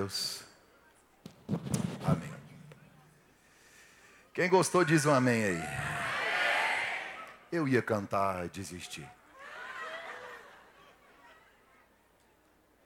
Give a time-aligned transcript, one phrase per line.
[0.00, 0.44] Deus.
[2.06, 2.32] Amém.
[4.32, 5.62] Quem gostou, diz um amém aí.
[7.52, 9.06] Eu ia cantar e desistir.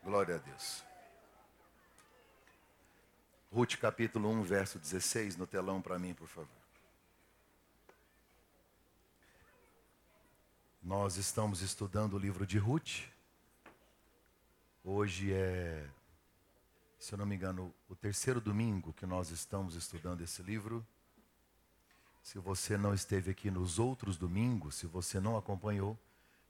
[0.02, 0.82] Glória a Deus.
[3.52, 6.48] Ruth capítulo 1, verso 16, no telão para mim, por favor.
[10.82, 13.02] Nós estamos estudando o livro de Ruth.
[14.82, 15.88] Hoje é
[17.04, 20.84] se eu não me engano, o terceiro domingo que nós estamos estudando esse livro.
[22.22, 25.98] Se você não esteve aqui nos outros domingos, se você não acompanhou,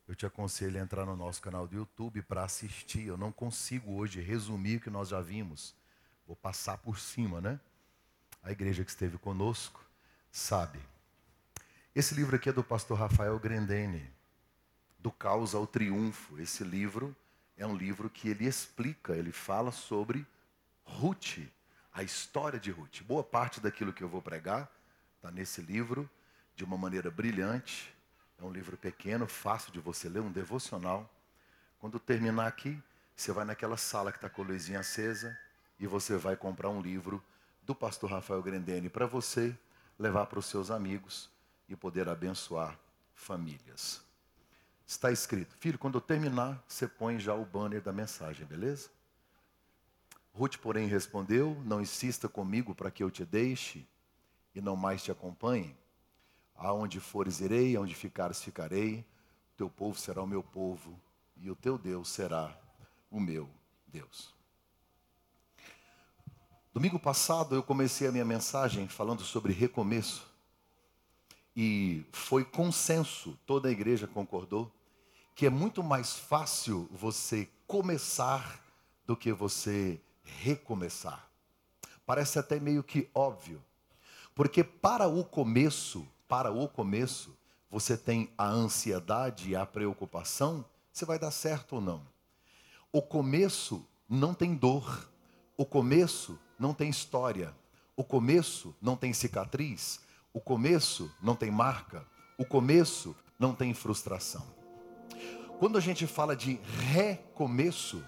[0.06, 3.04] eu te aconselho a entrar no nosso canal do YouTube para assistir.
[3.04, 5.74] Eu não consigo hoje resumir o que nós já vimos.
[6.24, 7.58] Vou passar por cima, né?
[8.40, 9.84] A igreja que esteve conosco
[10.30, 10.78] sabe.
[11.92, 14.08] Esse livro aqui é do pastor Rafael Grendene,
[15.00, 16.38] do Caos ao Triunfo.
[16.38, 17.14] Esse livro
[17.56, 20.24] é um livro que ele explica, ele fala sobre
[20.84, 21.38] Ruth,
[21.92, 23.02] a história de Ruth.
[23.02, 24.70] Boa parte daquilo que eu vou pregar
[25.16, 26.08] está nesse livro,
[26.54, 27.94] de uma maneira brilhante.
[28.38, 31.10] É um livro pequeno, fácil de você ler, um devocional.
[31.78, 32.80] Quando terminar aqui,
[33.16, 35.36] você vai naquela sala que está com a luzinha acesa
[35.78, 37.22] e você vai comprar um livro
[37.62, 39.56] do pastor Rafael Grendene para você
[39.98, 41.30] levar para os seus amigos
[41.68, 42.78] e poder abençoar
[43.14, 44.02] famílias.
[44.86, 48.90] Está escrito, filho, quando eu terminar, você põe já o banner da mensagem, beleza?
[50.34, 53.86] Ruth, porém, respondeu: Não insista comigo para que eu te deixe
[54.54, 55.76] e não mais te acompanhe.
[56.56, 59.06] Aonde fores, irei, aonde ficares, ficarei.
[59.52, 60.98] O teu povo será o meu povo
[61.36, 62.58] e o teu Deus será
[63.10, 63.48] o meu
[63.86, 64.34] Deus.
[66.72, 70.26] Domingo passado eu comecei a minha mensagem falando sobre recomeço.
[71.56, 74.72] E foi consenso, toda a igreja concordou,
[75.36, 78.60] que é muito mais fácil você começar
[79.06, 81.28] do que você recomeçar.
[82.06, 83.62] Parece até meio que óbvio.
[84.34, 87.36] Porque para o começo, para o começo,
[87.70, 92.06] você tem a ansiedade e a preocupação, se vai dar certo ou não.
[92.92, 95.08] O começo não tem dor.
[95.56, 97.54] O começo não tem história.
[97.96, 100.00] O começo não tem cicatriz.
[100.32, 102.06] O começo não tem marca.
[102.38, 104.44] O começo não tem frustração.
[105.58, 106.54] Quando a gente fala de
[106.92, 108.04] recomeço,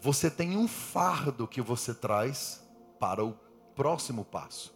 [0.00, 2.62] você tem um fardo que você traz
[2.98, 3.32] para o
[3.74, 4.74] próximo passo.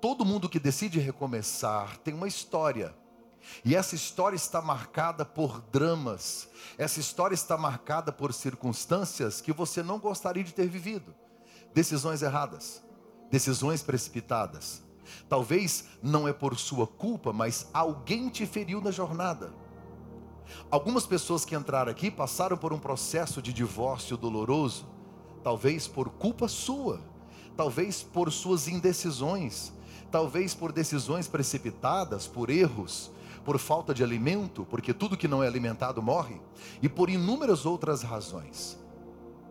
[0.00, 2.94] Todo mundo que decide recomeçar tem uma história.
[3.64, 6.48] E essa história está marcada por dramas.
[6.76, 11.14] Essa história está marcada por circunstâncias que você não gostaria de ter vivido.
[11.74, 12.82] Decisões erradas,
[13.30, 14.82] decisões precipitadas.
[15.28, 19.52] Talvez não é por sua culpa, mas alguém te feriu na jornada.
[20.70, 24.86] Algumas pessoas que entraram aqui passaram por um processo de divórcio doloroso,
[25.42, 27.00] talvez por culpa sua,
[27.56, 29.72] talvez por suas indecisões,
[30.10, 33.10] talvez por decisões precipitadas, por erros,
[33.44, 36.40] por falta de alimento, porque tudo que não é alimentado morre,
[36.80, 38.78] e por inúmeras outras razões.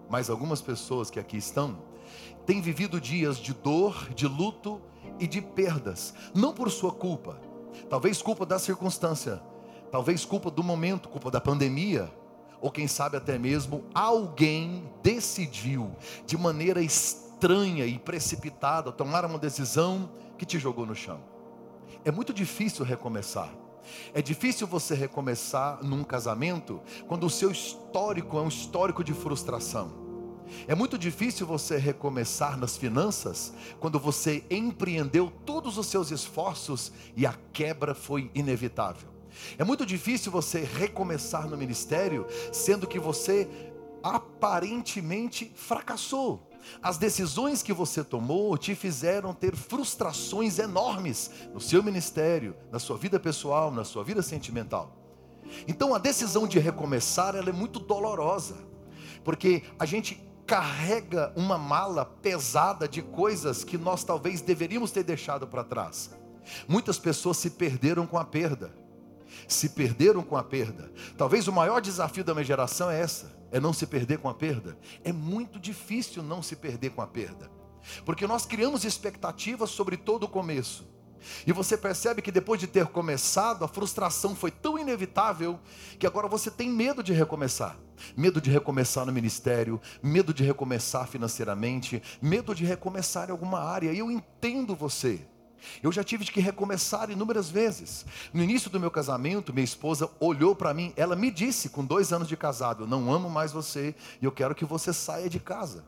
[0.09, 1.77] Mas algumas pessoas que aqui estão
[2.45, 4.81] têm vivido dias de dor, de luto
[5.19, 7.39] e de perdas, não por sua culpa,
[7.89, 9.41] talvez culpa da circunstância,
[9.91, 12.09] Talvez culpa do momento, culpa da pandemia,
[12.61, 15.91] ou quem sabe até mesmo alguém decidiu
[16.25, 21.19] de maneira estranha e precipitada tomar uma decisão que te jogou no chão.
[22.05, 23.51] É muito difícil recomeçar.
[24.13, 29.99] É difícil você recomeçar num casamento quando o seu histórico é um histórico de frustração.
[30.67, 37.25] É muito difícil você recomeçar nas finanças quando você empreendeu todos os seus esforços e
[37.25, 39.10] a quebra foi inevitável.
[39.57, 43.47] É muito difícil você recomeçar no ministério, sendo que você
[44.03, 46.49] aparentemente fracassou.
[46.81, 52.97] As decisões que você tomou te fizeram ter frustrações enormes no seu ministério, na sua
[52.97, 54.95] vida pessoal, na sua vida sentimental.
[55.67, 58.57] Então a decisão de recomeçar ela é muito dolorosa,
[59.23, 65.47] porque a gente carrega uma mala pesada de coisas que nós talvez deveríamos ter deixado
[65.47, 66.11] para trás.
[66.67, 68.80] Muitas pessoas se perderam com a perda
[69.47, 70.91] se perderam com a perda.
[71.17, 74.33] Talvez o maior desafio da minha geração é essa, é não se perder com a
[74.33, 74.77] perda.
[75.03, 77.49] É muito difícil não se perder com a perda.
[78.05, 80.89] Porque nós criamos expectativas sobre todo o começo.
[81.45, 85.59] E você percebe que depois de ter começado, a frustração foi tão inevitável
[85.99, 87.77] que agora você tem medo de recomeçar.
[88.17, 93.91] Medo de recomeçar no ministério, medo de recomeçar financeiramente, medo de recomeçar em alguma área.
[93.91, 95.27] E eu entendo você.
[95.81, 98.05] Eu já tive que recomeçar inúmeras vezes.
[98.33, 102.11] No início do meu casamento, minha esposa olhou para mim, ela me disse, com dois
[102.11, 105.39] anos de casado: Eu não amo mais você e eu quero que você saia de
[105.39, 105.85] casa.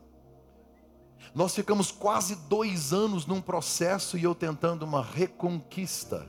[1.34, 6.28] Nós ficamos quase dois anos num processo e eu tentando uma reconquista,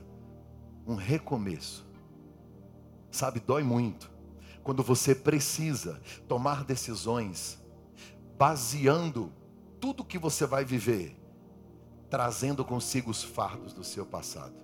[0.86, 1.86] um recomeço.
[3.10, 4.10] Sabe, dói muito
[4.62, 7.56] quando você precisa tomar decisões
[8.36, 9.32] baseando
[9.80, 11.16] tudo que você vai viver,
[12.08, 14.54] trazendo consigo os fardos do seu passado.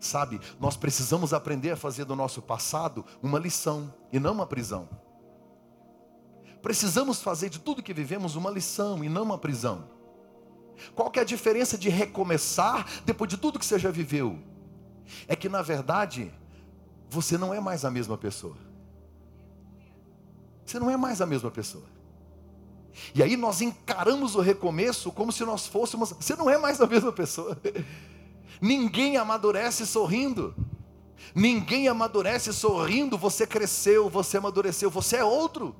[0.00, 4.88] Sabe, nós precisamos aprender a fazer do nosso passado uma lição e não uma prisão.
[6.60, 9.88] Precisamos fazer de tudo que vivemos uma lição e não uma prisão.
[10.94, 14.38] Qual que é a diferença de recomeçar depois de tudo que você já viveu?
[15.28, 16.32] É que na verdade,
[17.08, 18.56] você não é mais a mesma pessoa.
[20.64, 21.84] Você não é mais a mesma pessoa.
[23.14, 26.12] E aí nós encaramos o recomeço como se nós fôssemos.
[26.12, 27.58] Você não é mais a mesma pessoa.
[28.60, 30.54] Ninguém amadurece sorrindo.
[31.34, 33.18] Ninguém amadurece sorrindo.
[33.18, 35.74] Você cresceu, você amadureceu, você é outro.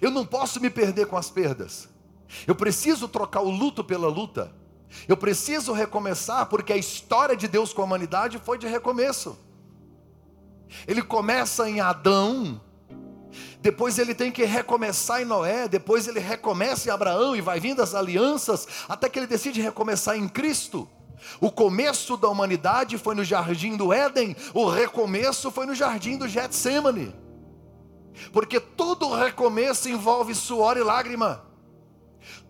[0.00, 1.88] Eu não posso me perder com as perdas.
[2.46, 4.52] Eu preciso trocar o luto pela luta.
[5.06, 9.38] Eu preciso recomeçar, porque a história de Deus com a humanidade foi de recomeço.
[10.86, 12.60] Ele começa em Adão,
[13.66, 17.82] depois ele tem que recomeçar em Noé, depois ele recomeça em Abraão e vai vindo
[17.82, 20.88] as alianças, até que ele decide recomeçar em Cristo.
[21.40, 26.28] O começo da humanidade foi no jardim do Éden, o recomeço foi no jardim do
[26.28, 27.12] Getsemane.
[28.32, 31.44] Porque todo recomeço envolve suor e lágrima.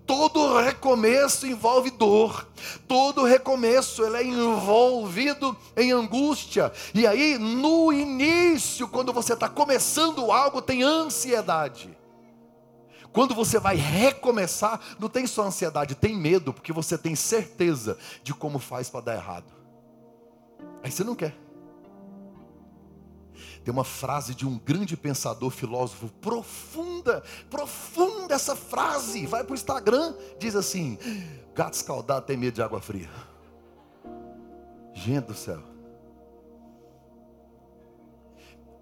[0.07, 2.47] Todo recomeço envolve dor.
[2.87, 6.73] Todo recomeço ele é envolvido em angústia.
[6.95, 11.97] E aí, no início, quando você está começando algo, tem ansiedade.
[13.13, 18.33] Quando você vai recomeçar, não tem só ansiedade, tem medo, porque você tem certeza de
[18.33, 19.53] como faz para dar errado.
[20.83, 21.46] Aí você não quer.
[23.67, 27.21] Tem uma frase de um grande pensador, filósofo, profunda,
[27.51, 29.27] profunda essa frase.
[29.27, 30.97] Vai para o Instagram, diz assim:
[31.53, 33.11] gato escaldado tem medo de água fria.
[34.95, 35.61] Gente do céu.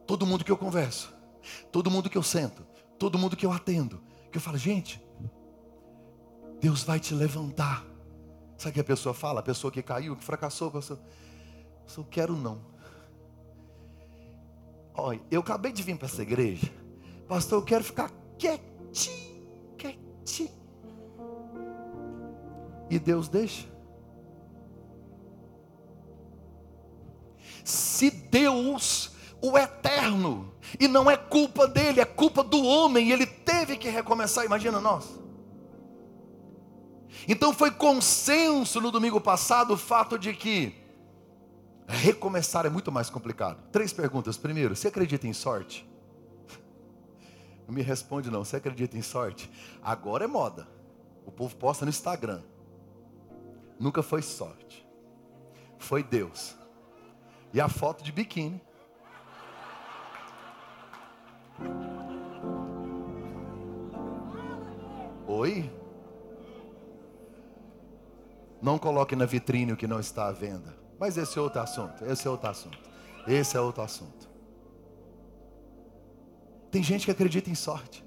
[0.07, 1.11] Todo mundo que eu converso,
[1.73, 2.63] todo mundo que eu sento,
[2.99, 5.03] todo mundo que eu atendo, que eu falo, gente,
[6.61, 7.83] Deus vai te levantar.
[8.59, 9.41] Sabe o que a pessoa fala?
[9.41, 10.97] A pessoa que caiu, que fracassou, a
[11.97, 12.74] eu quero não.
[14.95, 16.73] Olha, eu acabei de vir para essa igreja.
[17.27, 20.51] Pastor, eu quero ficar quietinho, quietinho.
[22.89, 23.67] E Deus deixa.
[27.65, 29.11] Se Deus,
[29.43, 34.45] o eterno, e não é culpa dele, é culpa do homem, ele teve que recomeçar,
[34.45, 35.19] imagina nós.
[37.27, 40.84] Então foi consenso no domingo passado o fato de que
[41.87, 43.63] Recomeçar é muito mais complicado.
[43.71, 44.37] Três perguntas.
[44.37, 45.89] Primeiro, você acredita em sorte?
[47.67, 48.45] Não me responde não.
[48.45, 49.51] Você acredita em sorte?
[49.83, 50.69] Agora é moda.
[51.27, 52.43] O povo posta no Instagram.
[53.79, 54.87] Nunca foi sorte.
[55.79, 56.57] Foi Deus.
[57.53, 58.61] E a foto de biquíni.
[65.27, 65.71] Oi?
[68.61, 70.84] Não coloque na vitrine o que não está à venda.
[71.05, 72.79] Mas esse é outro assunto, esse é outro assunto.
[73.29, 74.27] Esse é outro assunto.
[76.71, 78.03] Tem gente que acredita em sorte.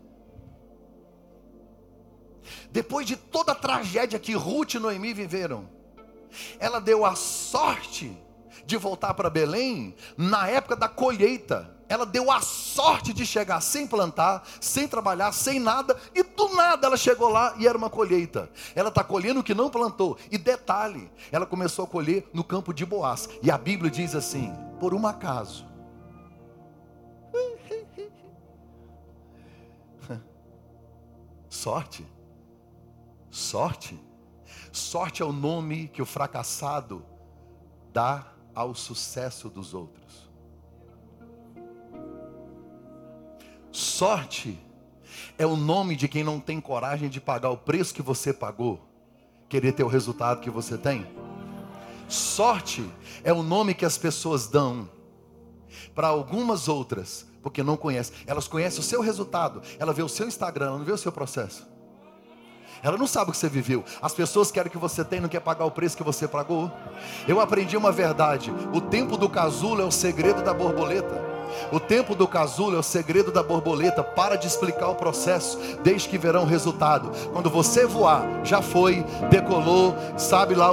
[2.71, 5.69] Depois de toda a tragédia que Ruth e Noemi viveram,
[6.57, 8.17] ela deu a sorte
[8.65, 13.87] de voltar para Belém na época da colheita ela deu a sorte de chegar sem
[13.87, 18.49] plantar, sem trabalhar, sem nada, e do nada ela chegou lá e era uma colheita.
[18.75, 20.17] Ela está colhendo o que não plantou.
[20.29, 23.29] E detalhe, ela começou a colher no campo de Boaz.
[23.41, 25.65] E a Bíblia diz assim: por um acaso.
[31.49, 32.05] Sorte.
[33.31, 33.99] Sorte.
[34.71, 37.05] Sorte é o nome que o fracassado
[37.93, 40.26] dá ao sucesso dos outros.
[43.71, 44.59] Sorte
[45.37, 48.79] é o nome de quem não tem coragem de pagar o preço que você pagou,
[49.47, 51.05] querer ter o resultado que você tem.
[52.07, 52.89] Sorte
[53.23, 54.89] é o nome que as pessoas dão
[55.93, 58.15] para algumas outras, porque não conhecem.
[58.25, 61.11] Elas conhecem o seu resultado, ela vê o seu Instagram, ela não vê o seu
[61.11, 61.67] processo.
[62.83, 63.83] Ela não sabe o que você viveu.
[64.01, 66.71] As pessoas querem que você tenha, não quer pagar o preço que você pagou.
[67.27, 71.36] Eu aprendi uma verdade: o tempo do casulo é o segredo da borboleta.
[71.71, 74.03] O tempo do casulo é o segredo da borboleta.
[74.03, 77.11] Para de explicar o processo, desde que verão o resultado.
[77.31, 80.69] Quando você voar, já foi, decolou, sabe lá,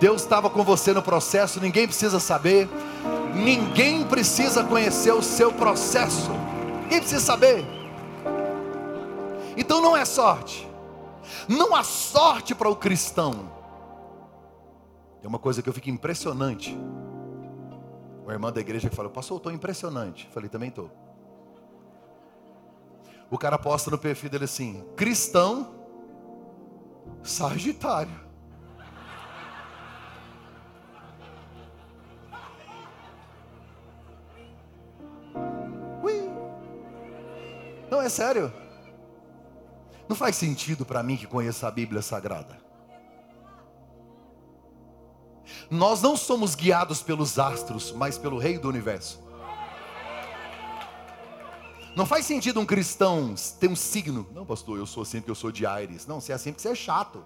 [0.00, 2.68] Deus estava com você no processo, ninguém precisa saber.
[3.34, 6.30] Ninguém precisa conhecer o seu processo.
[6.82, 7.64] Ninguém precisa saber.
[9.56, 10.68] Então não é sorte.
[11.48, 13.50] Não há sorte para o cristão.
[15.20, 16.78] Tem uma coisa que eu fico impressionante.
[18.28, 20.26] Uma irmã da igreja que falou, pastor, eu estou impressionante.
[20.26, 20.90] Eu falei, também estou.
[23.30, 25.74] O cara posta no perfil dele assim: cristão
[27.22, 28.12] Sagitário.
[36.02, 36.30] Ui.
[37.90, 38.52] Não, é sério.
[40.06, 42.67] Não faz sentido para mim que conheça a Bíblia Sagrada.
[45.70, 49.20] Nós não somos guiados pelos astros, mas pelo Rei do Universo.
[51.94, 54.26] Não faz sentido um cristão ter um signo.
[54.32, 56.06] Não, pastor, eu sou assim porque eu sou de Aires.
[56.06, 57.24] Não, você é assim porque você é chato.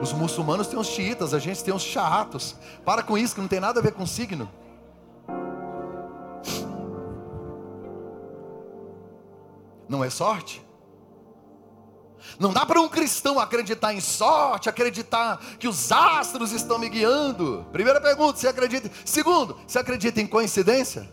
[0.00, 2.56] Os muçulmanos têm os xiitas, a gente tem os chatos.
[2.84, 4.50] Para com isso, que não tem nada a ver com signo.
[9.88, 10.64] Não é sorte?
[12.38, 17.66] Não dá para um cristão acreditar em sorte, acreditar que os astros estão me guiando.
[17.72, 18.90] Primeira pergunta, você acredita?
[19.04, 21.08] Segundo, você acredita em coincidência?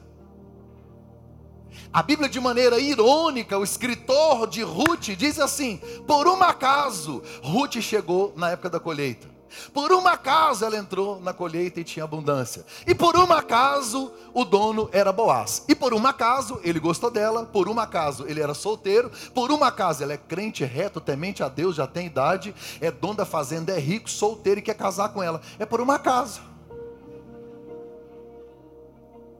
[1.91, 7.81] A Bíblia, de maneira irônica, o escritor de Ruth diz assim: por um acaso, Ruth
[7.81, 9.38] chegou na época da colheita.
[9.73, 12.65] Por um acaso ela entrou na colheita e tinha abundância.
[12.85, 15.63] E por um acaso o dono era Boaz.
[15.67, 17.45] E por um acaso ele gostou dela.
[17.45, 19.11] Por um acaso ele era solteiro.
[19.33, 23.15] Por um acaso ela é crente, reto, temente a Deus, já tem idade, é dono
[23.15, 25.41] da fazenda, é rico, solteiro e quer casar com ela.
[25.57, 26.41] É por um acaso.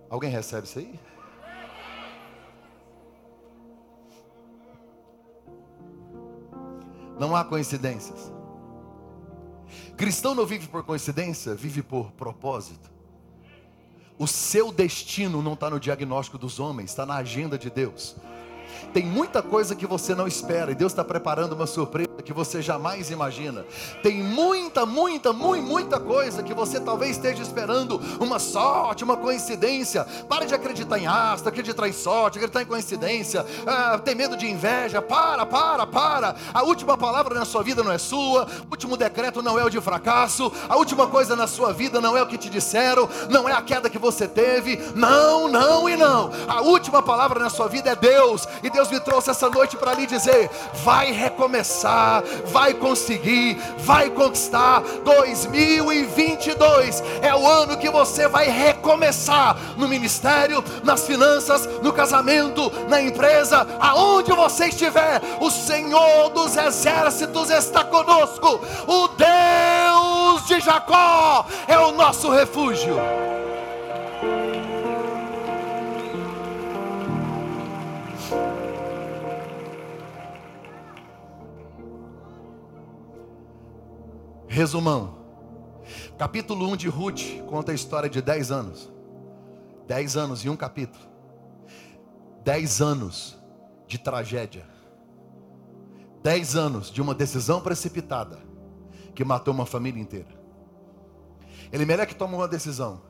[0.10, 1.00] Alguém recebe isso aí?
[7.20, 8.32] Não há coincidências.
[9.98, 12.90] Cristão não vive por coincidência, vive por propósito.
[14.18, 18.16] O seu destino não está no diagnóstico dos homens, está na agenda de Deus.
[18.94, 22.62] Tem muita coisa que você não espera e Deus está preparando uma surpresa que você
[22.62, 23.66] jamais imagina.
[24.04, 30.06] Tem muita, muita, muita, muita coisa que você talvez esteja esperando uma sorte, uma coincidência.
[30.28, 33.46] Pare de acreditar em astro, acreditar em sorte, acreditar em coincidência.
[33.66, 35.02] Ah, tem medo de inveja.
[35.02, 36.36] Para, para, para.
[36.54, 38.48] A última palavra na sua vida não é sua.
[38.68, 40.52] O último decreto não é o de fracasso.
[40.68, 43.10] A última coisa na sua vida não é o que te disseram.
[43.30, 44.78] Não é a queda que você teve.
[44.96, 46.32] Não, não e não.
[46.48, 48.48] A última palavra na sua vida é Deus.
[48.62, 50.50] E Deus me trouxe essa noite para lhe dizer:
[50.84, 54.82] vai recomeçar, vai conseguir, vai conquistar.
[55.04, 63.02] 2022 é o ano que você vai recomeçar no ministério, nas finanças, no casamento, na
[63.02, 65.22] empresa, aonde você estiver.
[65.40, 68.60] O Senhor dos exércitos está conosco.
[68.88, 72.98] O Deus de Jacó é o nosso refúgio.
[84.50, 85.16] Resumão.
[86.18, 88.92] Capítulo 1 de Ruth conta a história de 10 anos.
[89.88, 91.06] 10 anos em um capítulo.
[92.44, 93.38] 10 anos
[93.88, 94.66] de tragédia.
[96.24, 98.40] 10 anos de uma decisão precipitada
[99.14, 100.40] que matou uma família inteira.
[101.72, 103.04] Elimeleque toma uma decisão.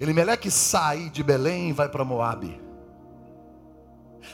[0.00, 2.60] Elimeleque sai de Belém e vai para Moabe.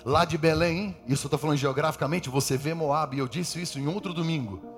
[0.03, 3.87] Lá de Belém, isso eu estou falando geograficamente, você vê Moabe, eu disse isso em
[3.87, 4.73] outro domingo.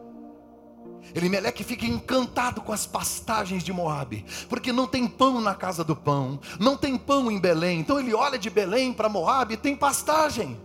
[1.15, 5.97] Elimeleque fica encantado com as pastagens de Moabe, porque não tem pão na casa do
[5.97, 7.81] pão, não tem pão em Belém.
[7.81, 10.61] Então ele olha de Belém para Moabe e tem pastagem.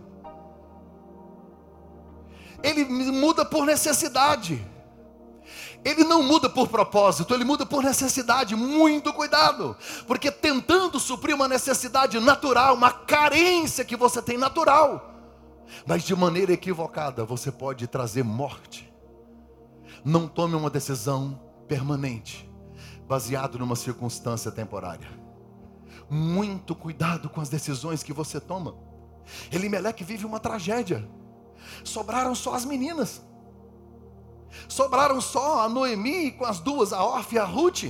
[2.62, 4.64] Ele muda por necessidade.
[5.84, 8.54] Ele não muda por propósito, ele muda por necessidade.
[8.54, 15.12] Muito cuidado, porque tentando suprir uma necessidade natural, uma carência que você tem natural,
[15.84, 18.91] mas de maneira equivocada, você pode trazer morte
[20.04, 22.50] não tome uma decisão permanente,
[23.06, 25.08] baseado numa circunstância temporária.
[26.10, 28.74] Muito cuidado com as decisões que você toma.
[29.50, 31.08] Elimeleque vive uma tragédia.
[31.84, 33.22] Sobraram só as meninas.
[34.68, 37.84] Sobraram só a Noemi com as duas, a Orfe e a Ruth.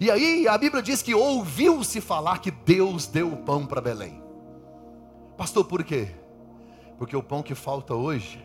[0.00, 4.22] E aí a Bíblia diz que ouviu-se falar que Deus deu o pão para Belém.
[5.36, 6.14] Pastor, por quê?
[6.96, 8.44] Porque o pão que falta hoje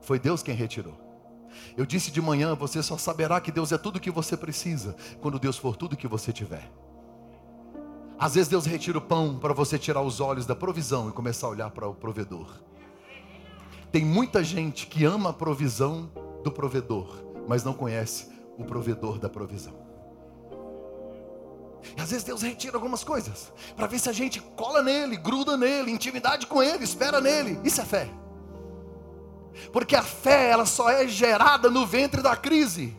[0.00, 1.09] foi Deus quem retirou.
[1.76, 4.94] Eu disse de manhã, você só saberá que Deus é tudo o que você precisa
[5.20, 6.70] quando Deus for tudo o que você tiver.
[8.18, 11.46] Às vezes Deus retira o pão para você tirar os olhos da provisão e começar
[11.46, 12.60] a olhar para o provedor.
[13.90, 16.10] Tem muita gente que ama a provisão
[16.44, 18.28] do provedor, mas não conhece
[18.58, 19.74] o provedor da provisão.
[21.96, 25.56] E às vezes Deus retira algumas coisas para ver se a gente cola nele, gruda
[25.56, 27.58] nele, intimidade com ele, espera nele.
[27.64, 28.08] Isso é fé.
[29.72, 32.96] Porque a fé, ela só é gerada no ventre da crise.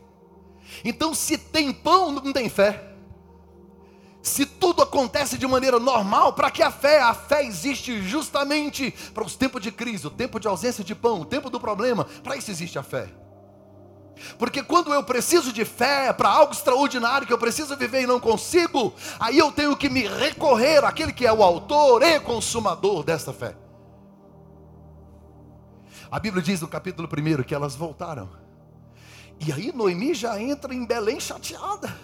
[0.84, 2.92] Então, se tem pão, não tem fé.
[4.22, 7.02] Se tudo acontece de maneira normal, para que a fé?
[7.02, 11.22] A fé existe justamente para os tempos de crise, o tempo de ausência de pão,
[11.22, 12.06] o tempo do problema.
[12.24, 13.10] Para isso existe a fé.
[14.38, 18.20] Porque quando eu preciso de fé para algo extraordinário que eu preciso viver e não
[18.20, 23.34] consigo, aí eu tenho que me recorrer àquele que é o autor e consumador desta
[23.34, 23.56] fé.
[26.12, 28.30] A Bíblia diz no capítulo 1 que elas voltaram.
[29.40, 31.96] E aí Noemi já entra em Belém chateada.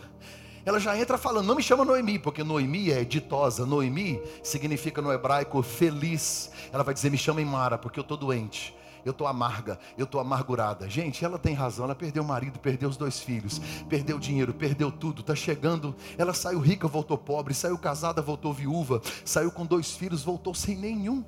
[0.66, 3.66] Ela já entra falando, não me chama Noemi, porque Noemi é ditosa.
[3.66, 6.50] Noemi significa no hebraico feliz.
[6.72, 8.74] Ela vai dizer, me chama Mara, porque eu estou doente
[9.06, 10.90] eu estou amarga, eu estou amargurada.
[10.90, 14.92] Gente, ela tem razão, ela perdeu o marido, perdeu os dois filhos, perdeu dinheiro, perdeu
[14.92, 15.96] tudo, está chegando.
[16.18, 20.76] Ela saiu rica, voltou pobre, saiu casada, voltou viúva, saiu com dois filhos, voltou sem
[20.76, 21.24] nenhum.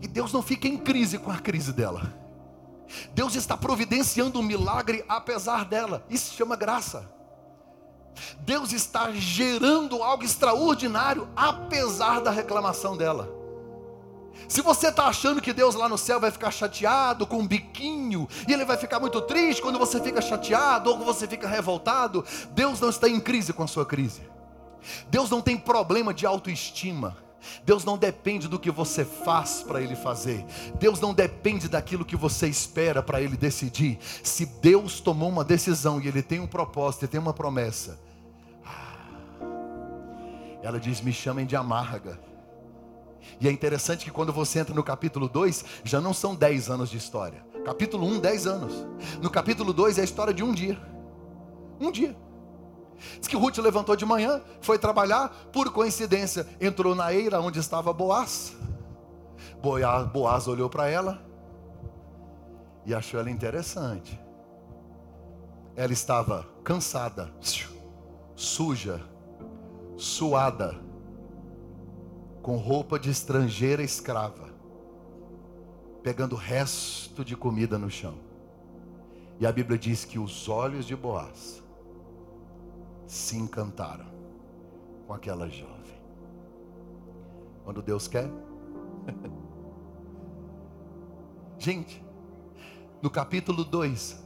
[0.00, 2.14] E Deus não fica em crise com a crise dela.
[3.14, 6.04] Deus está providenciando um milagre apesar dela.
[6.08, 7.08] Isso se chama graça.
[8.40, 13.38] Deus está gerando algo extraordinário apesar da reclamação dela.
[14.46, 18.28] Se você está achando que Deus lá no céu vai ficar chateado com um biquinho,
[18.46, 22.24] e Ele vai ficar muito triste quando você fica chateado ou quando você fica revoltado,
[22.52, 24.22] Deus não está em crise com a sua crise.
[25.10, 27.16] Deus não tem problema de autoestima.
[27.64, 30.44] Deus não depende do que você faz para Ele fazer.
[30.78, 33.98] Deus não depende daquilo que você espera para Ele decidir.
[34.22, 37.98] Se Deus tomou uma decisão e Ele tem um propósito e tem uma promessa,
[38.64, 39.40] ah,
[40.62, 42.28] ela diz: Me chamem de amarga
[43.40, 46.90] e é interessante que quando você entra no capítulo 2, já não são 10 anos
[46.90, 47.44] de história.
[47.64, 48.86] Capítulo 1, um, 10 anos.
[49.20, 50.78] No capítulo 2 é a história de um dia.
[51.80, 52.16] Um dia.
[53.18, 57.92] Diz que Ruth levantou de manhã, foi trabalhar, por coincidência, entrou na eira onde estava
[57.92, 58.56] Boaz.
[60.12, 61.22] Boaz olhou para ela
[62.84, 64.18] e achou ela interessante.
[65.76, 67.32] Ela estava cansada,
[68.34, 69.00] suja,
[69.96, 70.88] suada
[72.42, 74.48] com roupa de estrangeira escrava,
[76.02, 78.14] pegando resto de comida no chão.
[79.38, 81.62] E a Bíblia diz que os olhos de Boaz
[83.08, 84.06] se encantaram
[85.06, 85.98] com aquela jovem.
[87.64, 88.30] Quando Deus quer.
[91.58, 92.04] Gente,
[93.02, 94.22] no capítulo 2,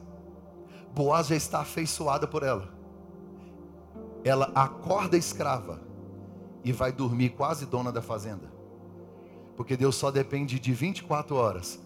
[0.92, 2.68] Boaz já está afeiçoada por ela.
[4.24, 5.80] Ela acorda escrava
[6.64, 8.52] e vai dormir quase dona da fazenda.
[9.56, 11.80] Porque Deus só depende de 24 horas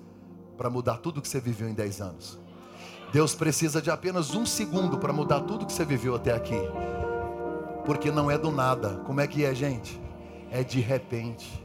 [0.56, 2.45] para mudar tudo que você viveu em 10 anos.
[3.16, 6.60] Deus precisa de apenas um segundo para mudar tudo que você viveu até aqui.
[7.86, 8.98] Porque não é do nada.
[9.06, 9.98] Como é que é, gente?
[10.50, 11.64] É de repente.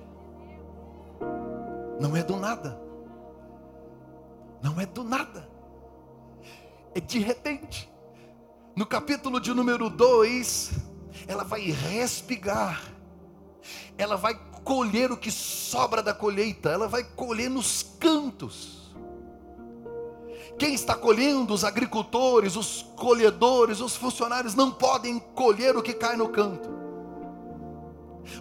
[2.00, 2.82] Não é do nada.
[4.64, 5.46] Não é do nada.
[6.96, 7.92] É de repente.
[8.74, 10.72] No capítulo de número 2,
[11.28, 12.82] ela vai respigar
[13.98, 14.34] ela vai
[14.64, 18.81] colher o que sobra da colheita, ela vai colher nos cantos.
[20.62, 26.16] Quem está colhendo, os agricultores, os colhedores, os funcionários, não podem colher o que cai
[26.16, 26.70] no canto.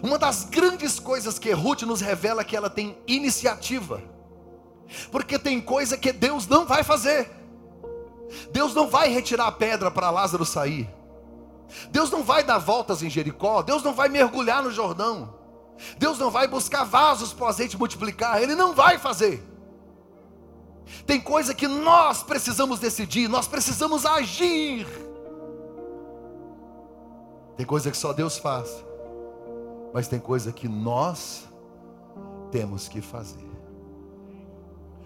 [0.03, 4.03] Uma das grandes coisas que Ruth nos revela é que ela tem iniciativa,
[5.11, 7.27] porque tem coisa que Deus não vai fazer.
[8.51, 10.87] Deus não vai retirar a pedra para Lázaro sair.
[11.89, 13.63] Deus não vai dar voltas em Jericó.
[13.63, 15.33] Deus não vai mergulhar no Jordão.
[15.97, 19.50] Deus não vai buscar vasos para o azeite multiplicar, Ele não vai fazer.
[21.05, 24.87] Tem coisa que nós precisamos decidir, nós precisamos agir.
[27.57, 28.83] Tem coisa que só Deus faz,
[29.93, 31.47] mas tem coisa que nós
[32.51, 33.49] temos que fazer.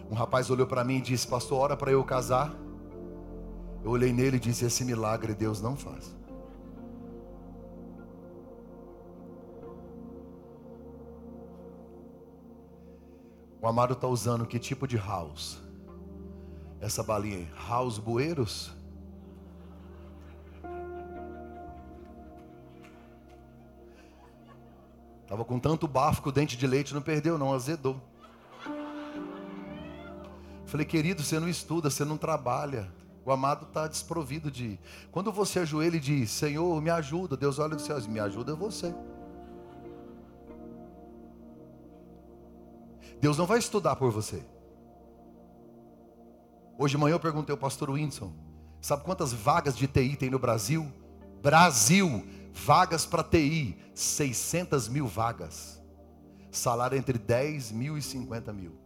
[0.09, 2.55] Um rapaz olhou para mim e disse: Pastor, ora para eu casar.
[3.83, 6.15] Eu olhei nele e disse: Esse milagre Deus não faz.
[13.61, 15.64] O Amado está usando que tipo de house?
[16.85, 17.47] Essa balinha aí.
[17.67, 18.71] House Bueiros?
[25.23, 27.99] Estava com tanto bafo que o dente de leite não perdeu, não, azedou.
[30.67, 32.87] Falei, querido, você não estuda, você não trabalha.
[33.25, 34.79] O amado está desprovido de.
[35.11, 38.93] Quando você ajoelha e diz, Senhor, me ajuda, Deus olha dos céus, me ajuda você.
[43.19, 44.45] Deus não vai estudar por você.
[46.77, 48.33] Hoje de manhã eu perguntei ao pastor Winson,
[48.81, 50.91] sabe quantas vagas de TI tem no Brasil?
[51.41, 55.81] Brasil, vagas para TI, 600 mil vagas.
[56.51, 58.77] Salário entre 10 mil e 50 mil.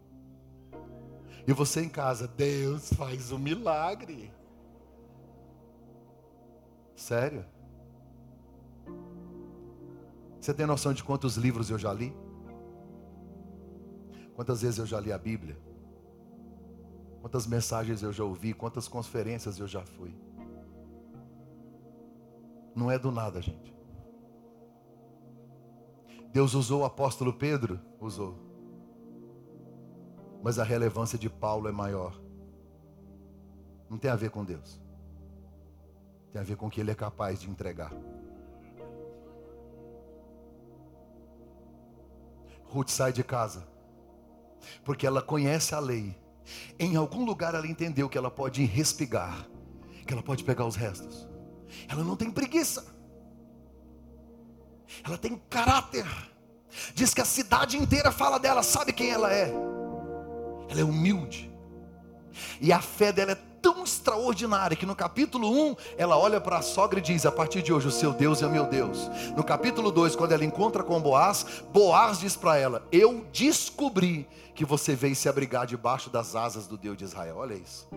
[1.48, 4.32] E você em casa, Deus faz um milagre.
[6.96, 7.46] Sério?
[10.40, 12.14] Você tem noção de quantos livros eu já li?
[14.36, 15.58] Quantas vezes eu já li a Bíblia?
[17.22, 18.54] Quantas mensagens eu já ouvi?
[18.54, 20.16] Quantas conferências eu já fui?
[22.76, 23.76] Não é do nada, gente.
[26.32, 27.80] Deus usou o apóstolo Pedro?
[28.00, 28.38] Usou.
[30.42, 32.20] Mas a relevância de Paulo é maior.
[33.90, 34.80] Não tem a ver com Deus.
[36.32, 37.92] Tem a ver com o que ele é capaz de entregar.
[42.66, 43.68] Ruth sai de casa,
[44.86, 46.16] porque ela conhece a lei.
[46.78, 49.48] Em algum lugar ela entendeu que ela pode respigar,
[50.06, 51.28] que ela pode pegar os restos.
[51.88, 52.86] Ela não tem preguiça,
[55.04, 56.06] ela tem caráter.
[56.94, 59.52] Diz que a cidade inteira fala dela, sabe quem ela é?
[60.70, 61.52] Ela é humilde,
[62.62, 66.62] e a fé dela é tão extraordinária que no capítulo 1 ela olha para a
[66.62, 69.10] sogra e diz: A partir de hoje o seu Deus é meu Deus.
[69.36, 74.66] No capítulo 2, quando ela encontra com Boaz, Boaz diz para ela: Eu descobri que
[74.66, 77.38] você veio se abrigar debaixo das asas do Deus de Israel.
[77.38, 77.88] Olha isso.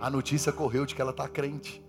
[0.00, 1.82] A notícia correu de que ela está crente.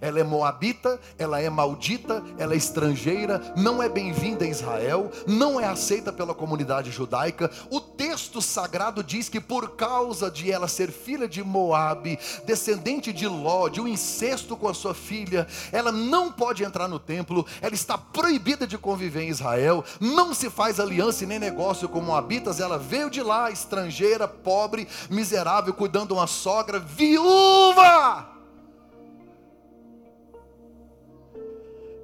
[0.00, 5.60] Ela é moabita, ela é maldita, ela é estrangeira, não é bem-vinda em Israel, não
[5.60, 7.50] é aceita pela comunidade judaica.
[7.70, 13.26] O texto sagrado diz que por causa de ela ser filha de Moabe, descendente de
[13.26, 17.74] Ló, de um incesto com a sua filha, ela não pode entrar no templo, ela
[17.74, 22.60] está proibida de conviver em Israel, não se faz aliança e nem negócio com moabitas,
[22.60, 28.39] ela veio de lá, estrangeira, pobre, miserável, cuidando de uma sogra viúva.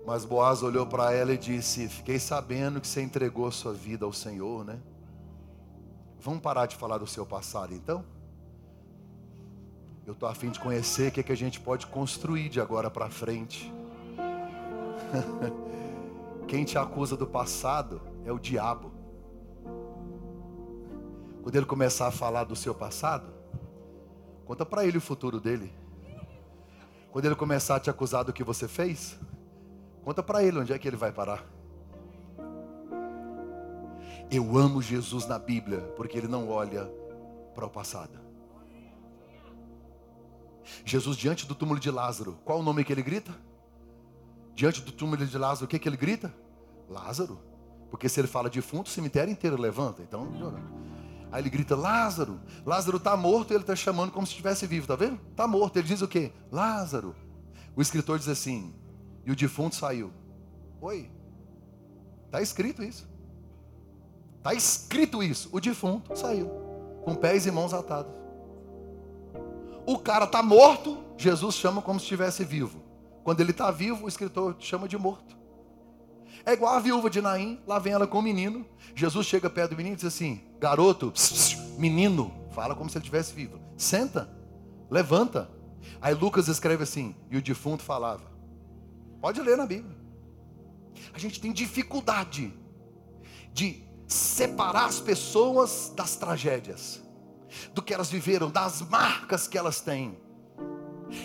[0.07, 4.13] Mas Boaz olhou para ela e disse: Fiquei sabendo que você entregou sua vida ao
[4.13, 4.79] Senhor, né?
[6.21, 8.05] Vamos parar de falar do seu passado então?
[10.07, 12.89] Eu estou afim de conhecer o que, é que a gente pode construir de agora
[12.89, 13.73] para frente.
[16.47, 18.93] Quem te acusa do passado é o diabo.
[21.43, 23.33] Quando ele começar a falar do seu passado,
[24.45, 25.73] conta para ele o futuro dele.
[27.11, 29.19] Quando ele começar a te acusar do que você fez,
[30.07, 31.45] Conta para ele onde é que ele vai parar.
[34.31, 36.89] Eu amo Jesus na Bíblia porque ele não olha
[37.57, 38.17] para o passado.
[40.85, 43.35] Jesus diante do túmulo de Lázaro, qual o nome que ele grita?
[44.55, 46.33] Diante do túmulo de Lázaro, o que, que ele grita?
[46.89, 47.41] Lázaro.
[47.91, 50.03] Porque se ele fala defunto, o cemitério inteiro levanta.
[50.03, 50.29] Então,
[51.33, 54.87] aí ele grita: Lázaro, Lázaro está morto, e ele está chamando como se estivesse vivo,
[54.87, 55.21] tá vendo?
[55.33, 55.77] Está morto.
[55.79, 56.31] Ele diz o quê?
[56.53, 57.13] Lázaro.
[57.75, 58.73] O escritor diz assim:
[59.27, 60.13] e o defunto saiu.
[60.81, 61.11] Oi?
[62.27, 63.09] Está escrito isso.
[64.39, 65.49] Está escrito isso.
[65.53, 66.49] O defunto saiu.
[67.05, 68.13] Com pés e mãos atados.
[69.85, 72.81] O cara está morto, Jesus chama como se estivesse vivo.
[73.25, 75.37] Quando ele está vivo, o escritor chama de morto.
[76.45, 78.65] É igual a viúva de Naim, lá vem ela com o menino.
[78.95, 81.13] Jesus chega perto do menino e diz assim: Garoto,
[81.77, 83.59] menino, fala como se ele estivesse vivo.
[83.77, 84.29] Senta,
[84.89, 85.51] levanta.
[86.01, 88.36] Aí Lucas escreve assim: E o defunto falava.
[89.27, 89.97] Pode ler na Bíblia.
[91.13, 92.55] A gente tem dificuldade
[93.53, 97.03] de separar as pessoas das tragédias,
[97.75, 100.17] do que elas viveram, das marcas que elas têm.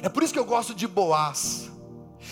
[0.02, 1.70] É por isso que eu gosto de Boaz,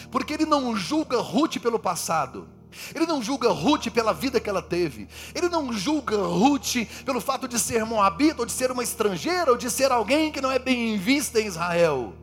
[0.10, 2.50] porque ele não julga Ruth pelo passado.
[2.96, 5.08] Ele não julga Ruth pela vida que ela teve.
[5.36, 9.58] Ele não julga Ruth pelo fato de ser moabita, ou de ser uma estrangeira, ou
[9.58, 12.16] de ser alguém que não é bem vista em Israel.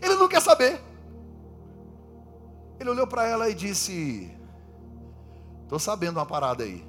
[0.00, 0.88] Ele não quer saber.
[2.78, 4.30] Ele olhou para ela e disse:
[5.62, 6.86] Estou sabendo uma parada aí.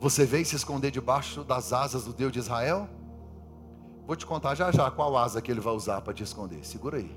[0.00, 2.88] Você veio se esconder debaixo das asas do Deus de Israel?
[4.06, 6.64] Vou te contar já já qual asa que ele vai usar para te esconder.
[6.64, 7.14] Segura aí.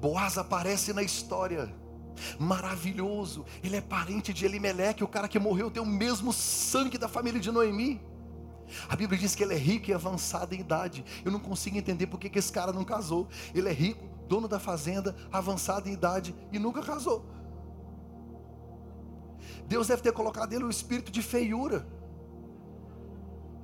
[0.00, 1.72] Boaz aparece na história.
[2.38, 3.44] Maravilhoso.
[3.62, 7.40] Ele é parente de Elimeleque, o cara que morreu tem o mesmo sangue da família
[7.40, 8.00] de Noemi.
[8.88, 11.04] A Bíblia diz que ele é rico e avançado em idade.
[11.24, 13.28] Eu não consigo entender por que esse cara não casou.
[13.54, 17.26] Ele é rico, dono da fazenda, avançado em idade e nunca casou.
[19.66, 21.84] Deus deve ter colocado nele um espírito de feiura,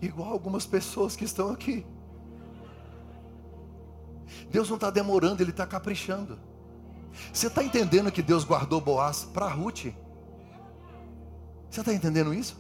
[0.03, 1.87] igual algumas pessoas que estão aqui.
[4.51, 6.37] Deus não está demorando, Ele está caprichando.
[7.33, 9.87] Você está entendendo que Deus guardou Boaz para Ruth?
[11.71, 12.57] Você está entendendo isso?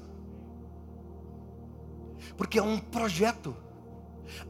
[2.37, 3.65] Porque é um projeto.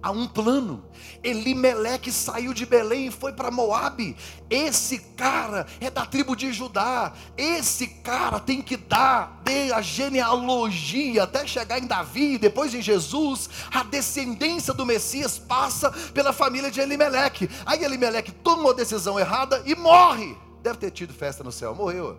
[0.02, 0.84] Há um plano.
[1.22, 4.16] Elimeleque saiu de Belém e foi para Moabe.
[4.48, 7.12] Esse cara é da tribo de Judá.
[7.36, 9.42] Esse cara tem que dar
[9.74, 13.48] a genealogia até chegar em Davi, depois em Jesus.
[13.72, 17.48] A descendência do Messias passa pela família de Elimeleque.
[17.64, 20.36] Aí Elimeleque toma uma decisão errada e morre.
[20.62, 21.74] Deve ter tido festa no céu.
[21.74, 22.18] Morreu.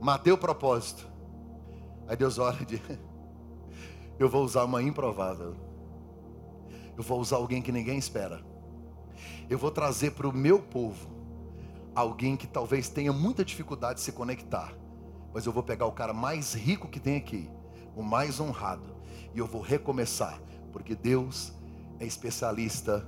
[0.00, 1.06] Matei o propósito.
[2.08, 2.80] Aí Deus olha e diz:
[4.18, 5.54] Eu vou usar uma improvável
[6.96, 8.44] eu vou usar alguém que ninguém espera.
[9.48, 11.10] Eu vou trazer para o meu povo
[11.94, 14.74] alguém que talvez tenha muita dificuldade de se conectar.
[15.32, 17.50] Mas eu vou pegar o cara mais rico que tem aqui,
[17.96, 18.94] o mais honrado,
[19.34, 20.40] e eu vou recomeçar,
[20.72, 21.52] porque Deus
[21.98, 23.06] é especialista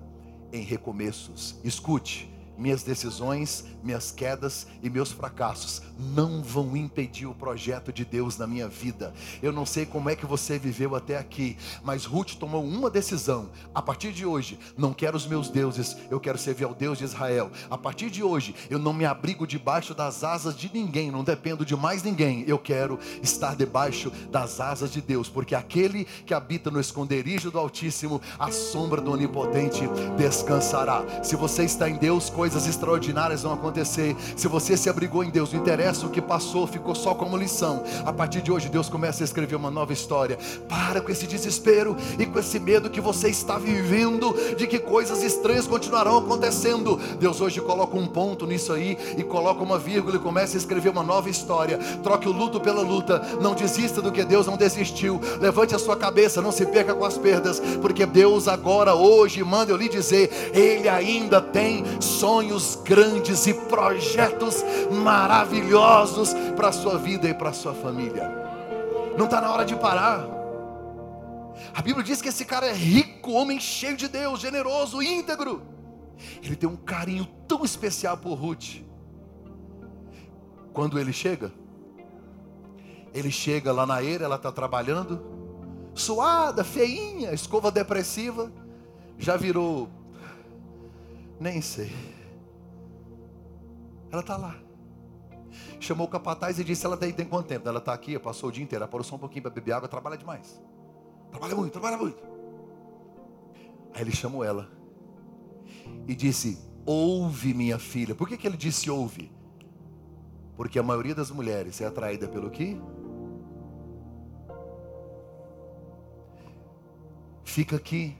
[0.52, 1.60] em recomeços.
[1.62, 8.36] Escute, minhas decisões, minhas quedas e meus fracassos não vão impedir o projeto de Deus
[8.36, 9.12] na minha vida.
[9.42, 13.50] Eu não sei como é que você viveu até aqui, mas Ruth tomou uma decisão.
[13.74, 17.04] A partir de hoje, não quero os meus deuses, eu quero servir ao Deus de
[17.04, 17.50] Israel.
[17.70, 21.64] A partir de hoje, eu não me abrigo debaixo das asas de ninguém, não dependo
[21.64, 22.44] de mais ninguém.
[22.46, 27.58] Eu quero estar debaixo das asas de Deus, porque aquele que habita no esconderijo do
[27.58, 29.82] Altíssimo, a sombra do Onipotente
[30.16, 31.04] descansará.
[31.22, 34.14] Se você está em Deus, coisas extraordinárias vão acontecer.
[34.36, 37.82] Se você se abrigou em Deus, não interessa o que passou, ficou só como lição.
[38.04, 40.36] A partir de hoje, Deus começa a escrever uma nova história.
[40.68, 45.22] Para com esse desespero e com esse medo que você está vivendo de que coisas
[45.22, 47.00] estranhas continuarão acontecendo.
[47.18, 50.90] Deus hoje coloca um ponto nisso aí e coloca uma vírgula e começa a escrever
[50.90, 51.78] uma nova história.
[52.02, 53.22] Troque o luto pela luta.
[53.40, 55.18] Não desista do que Deus não desistiu.
[55.40, 59.72] Levante a sua cabeça, não se perca com as perdas, porque Deus agora, hoje, manda
[59.72, 66.98] eu lhe dizer, Ele ainda tem som sonhos grandes e projetos maravilhosos para a sua
[66.98, 68.28] vida e para a sua família.
[69.16, 70.26] Não está na hora de parar.
[71.72, 75.62] A Bíblia diz que esse cara é rico, homem cheio de Deus, generoso, íntegro.
[76.42, 78.82] Ele tem um carinho tão especial por Ruth.
[80.72, 81.52] Quando ele chega,
[83.12, 85.22] ele chega lá na eira, ela está trabalhando,
[85.94, 88.52] suada, feinha, escova depressiva,
[89.20, 89.88] já virou,
[91.38, 92.13] nem sei.
[94.14, 94.54] Ela está lá.
[95.80, 97.68] Chamou o capataz e disse: Ela tem, tem quanto tempo?
[97.68, 99.88] Ela está aqui, passou o dia inteiro, ela parou só um pouquinho para beber água,
[99.88, 100.62] trabalha demais.
[101.30, 102.22] Trabalha muito, trabalha muito.
[103.92, 104.70] Aí ele chamou ela
[106.06, 108.14] e disse: Ouve, minha filha.
[108.14, 109.32] Por que, que ele disse ouve?
[110.56, 112.80] Porque a maioria das mulheres é atraída pelo que?
[117.42, 118.16] Fica aqui.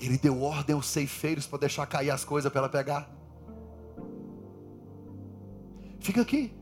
[0.00, 3.08] Ele deu ordem aos ceifeiros para deixar cair as coisas para ela pegar.
[6.04, 6.54] Fica aqui.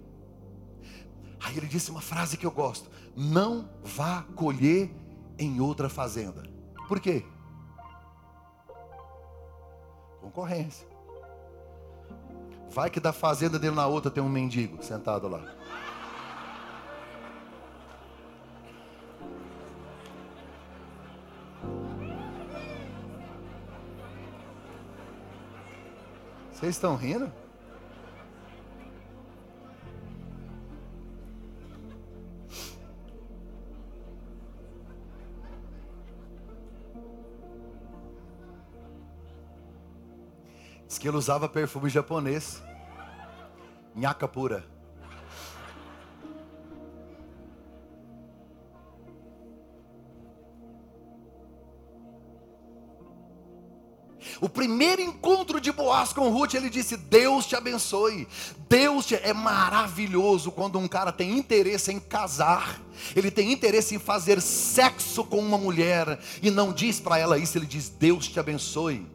[1.41, 4.89] Aí ele disse uma frase que eu gosto: Não vá colher
[5.37, 6.45] em outra fazenda.
[6.87, 7.27] Por quê?
[10.21, 10.87] Concorrência.
[12.71, 15.43] Vai que da fazenda dele na outra tem um mendigo sentado lá.
[26.53, 27.42] Vocês estão rindo?
[41.03, 42.63] Que ele usava perfume japonês.
[43.93, 44.65] Nhaca pura.
[54.41, 58.29] O primeiro encontro de Boaz com Ruth, ele disse: Deus te abençoe.
[58.69, 59.17] Deus te...
[59.17, 62.81] é maravilhoso quando um cara tem interesse em casar,
[63.17, 67.59] ele tem interesse em fazer sexo com uma mulher e não diz para ela isso,
[67.59, 69.12] ele diz: Deus te abençoe.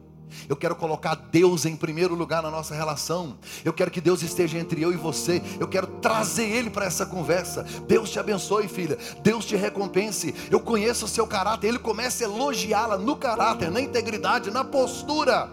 [0.48, 3.38] Eu quero colocar Deus em primeiro lugar na nossa relação.
[3.64, 5.42] Eu quero que Deus esteja entre eu e você.
[5.58, 7.62] Eu quero trazer Ele para essa conversa.
[7.86, 8.98] Deus te abençoe, filha.
[9.22, 10.34] Deus te recompense.
[10.50, 11.68] Eu conheço o seu caráter.
[11.68, 15.50] Ele começa a elogiá-la no caráter, na integridade, na postura.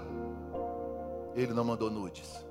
[1.36, 2.46] Ele não mandou nudes.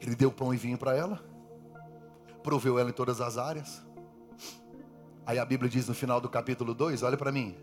[0.00, 1.20] Ele deu pão e vinho para ela,
[2.42, 3.82] proveu ela em todas as áreas.
[5.30, 7.54] Aí a Bíblia diz no final do capítulo 2, olha para mim.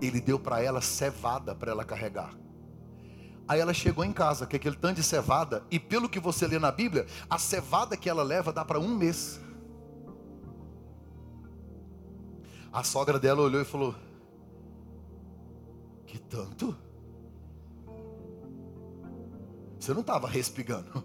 [0.00, 2.34] Ele deu para ela cevada para ela carregar.
[3.46, 6.58] Aí ela chegou em casa com aquele tanto de cevada, e pelo que você lê
[6.58, 9.38] na Bíblia, a cevada que ela leva dá para um mês.
[12.72, 13.94] A sogra dela olhou e falou:
[16.06, 16.74] Que tanto?
[19.78, 21.04] Você não estava respigando.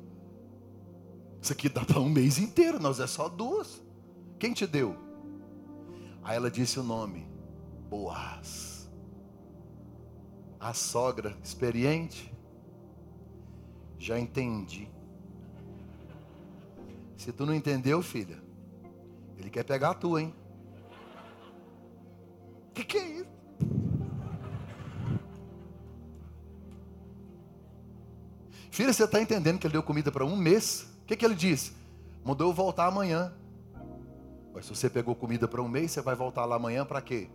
[1.41, 3.83] Isso aqui dá para um mês inteiro, nós é só duas.
[4.39, 5.08] Quem te deu?
[6.23, 7.27] Aí ela disse o nome:
[7.89, 8.89] Boaz.
[10.59, 12.33] A sogra experiente,
[13.97, 14.89] já entendi.
[17.15, 18.41] Se tu não entendeu, filha,
[19.37, 20.33] ele quer pegar a tua, hein?
[22.73, 23.29] Que, que é isso?
[28.71, 30.87] Filha, você está entendendo que ele deu comida para um mês?
[31.03, 31.73] O que, que ele disse?
[32.23, 33.33] Mandou eu voltar amanhã.
[34.59, 37.29] Mas se você pegou comida para um mês, você vai voltar lá amanhã para quê?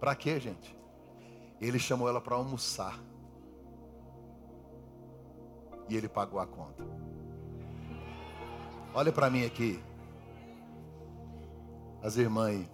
[0.00, 0.76] Para quê, gente?
[1.60, 2.98] Ele chamou ela para almoçar.
[5.88, 6.84] E ele pagou a conta.
[8.92, 9.80] Olha para mim aqui.
[12.02, 12.68] As irmãs.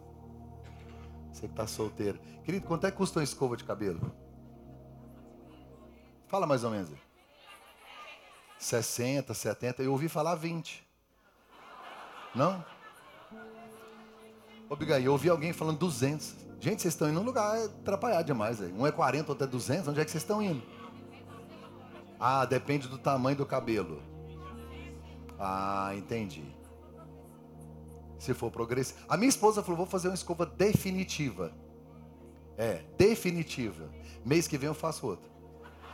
[1.31, 2.19] Você que está solteiro.
[2.43, 4.01] Querido, quanto é que custa uma escova de cabelo?
[6.27, 6.99] Fala mais ou menos.
[8.59, 9.83] 60, 70.
[9.83, 10.89] Eu ouvi falar 20.
[12.35, 12.65] Não?
[14.69, 16.37] Ô, Bigaí, eu ouvi alguém falando 200.
[16.61, 18.61] Gente, vocês estão indo num lugar atrapalhado demais.
[18.61, 18.73] Aí.
[18.73, 19.89] Um é 40, outro é 200.
[19.89, 20.63] Onde é que vocês estão indo?
[22.19, 24.03] Ah, depende do tamanho do cabelo.
[25.39, 26.45] Ah, entendi.
[28.19, 29.01] Se for progressivo.
[29.09, 31.53] A minha esposa falou: vou fazer uma escova definitiva.
[32.59, 33.91] É, definitiva.
[34.25, 35.31] Mês que vem eu faço outra.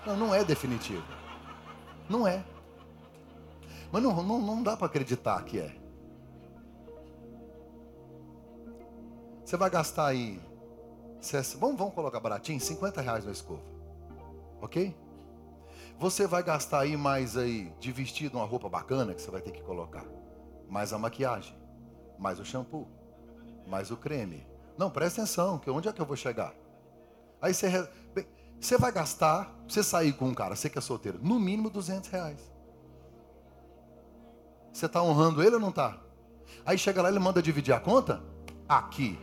[0.05, 1.07] Não, não é definitiva.
[2.11, 2.45] Não é.
[3.93, 5.86] Mas não, não, não dá para acreditar que é.
[9.47, 10.41] Você vai gastar aí.
[11.61, 12.61] Vamos, vamos colocar baratinho?
[12.61, 13.63] 50 reais na escova.
[14.61, 14.93] Ok?
[16.01, 19.53] Você vai gastar aí mais aí de vestido, uma roupa bacana que você vai ter
[19.53, 20.05] que colocar.
[20.69, 21.57] Mais a maquiagem.
[22.19, 22.89] Mais o shampoo.
[23.69, 24.45] Mais o creme.
[24.77, 26.53] Não, presta atenção, que onde é que eu vou chegar?
[27.41, 27.89] Aí você.
[28.13, 28.27] Bem,
[28.61, 32.11] você vai gastar, você sair com um cara, você que é solteiro, no mínimo 200
[32.11, 32.53] reais.
[34.73, 36.01] Você está honrando ele ou não está?
[36.65, 38.21] Aí chega lá, ele manda dividir a conta?
[38.69, 39.17] Aqui.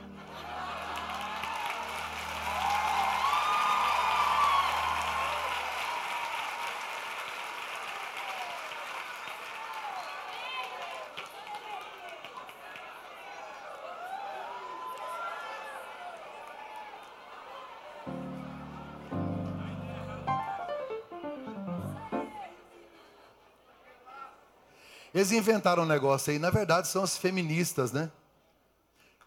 [25.24, 28.12] Eles inventaram um negócio aí, na verdade são as feministas, né?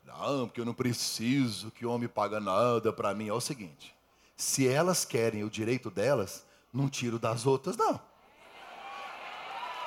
[0.05, 3.29] Não, porque eu não preciso que o homem paga nada para mim.
[3.29, 3.95] É o seguinte:
[4.37, 7.99] se elas querem o direito delas, não tiro das outras, não.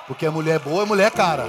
[0.08, 1.44] Porque a mulher boa é mulher cara.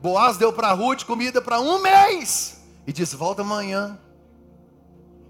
[0.00, 3.98] Boaz deu para Ruth comida para um mês e disse: Volta amanhã.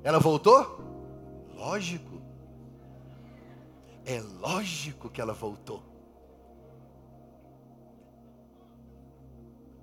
[0.02, 0.78] Ela voltou?
[1.54, 2.20] Lógico.
[4.04, 5.82] É lógico que ela voltou.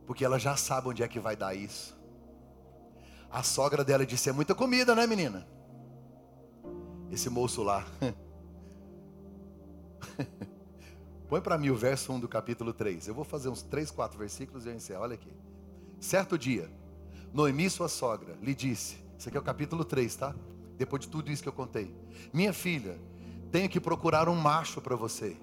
[0.06, 1.98] Porque ela já sabe onde é que vai dar isso.
[3.32, 5.48] A sogra dela disse: É muita comida, né, menina?
[7.12, 7.84] Esse moço lá.
[11.36, 13.10] Põe para mim o verso 1 do capítulo 3.
[13.10, 15.02] Eu vou fazer uns 3, 4 versículos e eu encerro.
[15.02, 15.34] Olha aqui.
[16.00, 16.72] Certo dia,
[17.34, 20.34] Noemi, sua sogra, lhe disse: Isso aqui é o capítulo 3, tá?
[20.78, 21.94] Depois de tudo isso que eu contei.
[22.32, 22.98] Minha filha,
[23.52, 25.36] tenho que procurar um macho para você.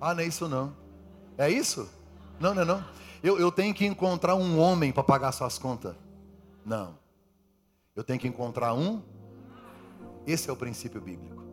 [0.00, 0.72] Ah, não é isso não.
[1.36, 1.90] É isso?
[2.38, 2.84] Não, não é não.
[3.24, 5.96] Eu, eu tenho que encontrar um homem para pagar suas contas.
[6.64, 6.96] Não.
[7.96, 9.02] Eu tenho que encontrar um.
[10.24, 11.43] Esse é o princípio bíblico.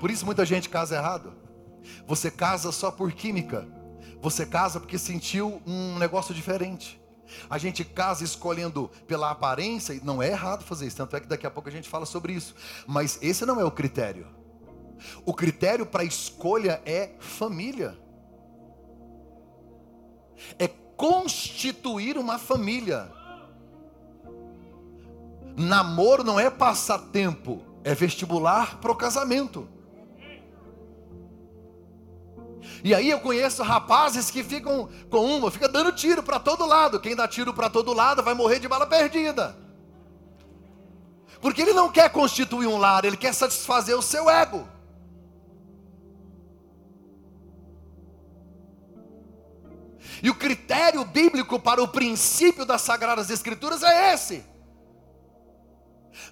[0.00, 1.32] Por isso muita gente casa errado.
[2.06, 3.66] Você casa só por química.
[4.20, 7.00] Você casa porque sentiu um negócio diferente.
[7.50, 11.26] A gente casa escolhendo pela aparência, e não é errado fazer isso, tanto é que
[11.26, 12.54] daqui a pouco a gente fala sobre isso.
[12.86, 14.26] Mas esse não é o critério.
[15.24, 17.98] O critério para escolha é família.
[20.58, 23.12] É constituir uma família.
[25.56, 29.68] Namoro não é passatempo, é vestibular para o casamento.
[32.82, 37.00] E aí eu conheço rapazes que ficam com uma, fica dando tiro para todo lado.
[37.00, 39.56] Quem dá tiro para todo lado vai morrer de bala perdida.
[41.40, 44.66] Porque ele não quer constituir um lar, ele quer satisfazer o seu ego.
[50.22, 54.44] E o critério bíblico para o princípio das Sagradas Escrituras é esse.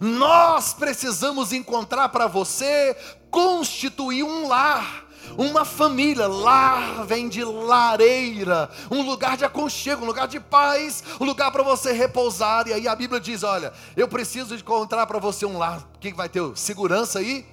[0.00, 2.96] Nós precisamos encontrar para você
[3.30, 5.03] constituir um lar
[5.36, 11.24] Uma família, lar vem de lareira, um lugar de aconchego, um lugar de paz, um
[11.24, 12.68] lugar para você repousar.
[12.68, 15.88] E aí a Bíblia diz: Olha, eu preciso encontrar para você um lar.
[16.00, 16.42] Que vai ter?
[16.56, 17.46] Segurança e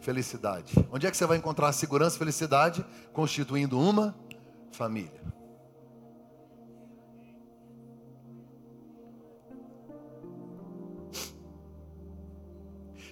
[0.00, 0.74] felicidade.
[0.92, 2.84] Onde é que você vai encontrar segurança e felicidade?
[3.12, 4.14] Constituindo uma
[4.72, 5.22] família.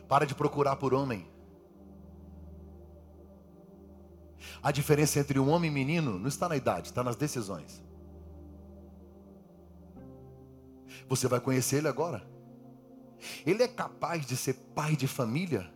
[0.08, 1.35] Para de procurar por homem.
[4.66, 7.80] A diferença entre um homem e menino não está na idade, está nas decisões.
[11.08, 12.28] Você vai conhecer ele agora.
[13.46, 15.72] Ele é capaz de ser pai de família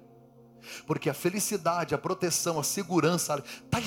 [0.88, 3.78] porque a felicidade, a proteção, a segurança está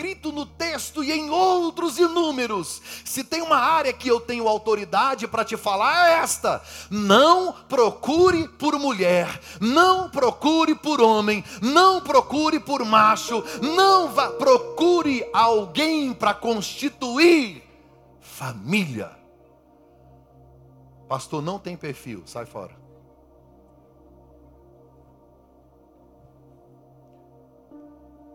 [0.00, 2.80] escrito no texto e em outros inúmeros.
[3.04, 8.48] Se tem uma área que eu tenho autoridade para te falar, é esta: não procure
[8.48, 16.32] por mulher, não procure por homem, não procure por macho, não vá, procure alguém para
[16.32, 17.62] constituir
[18.20, 19.10] família.
[21.06, 22.79] Pastor, não tem perfil, sai fora.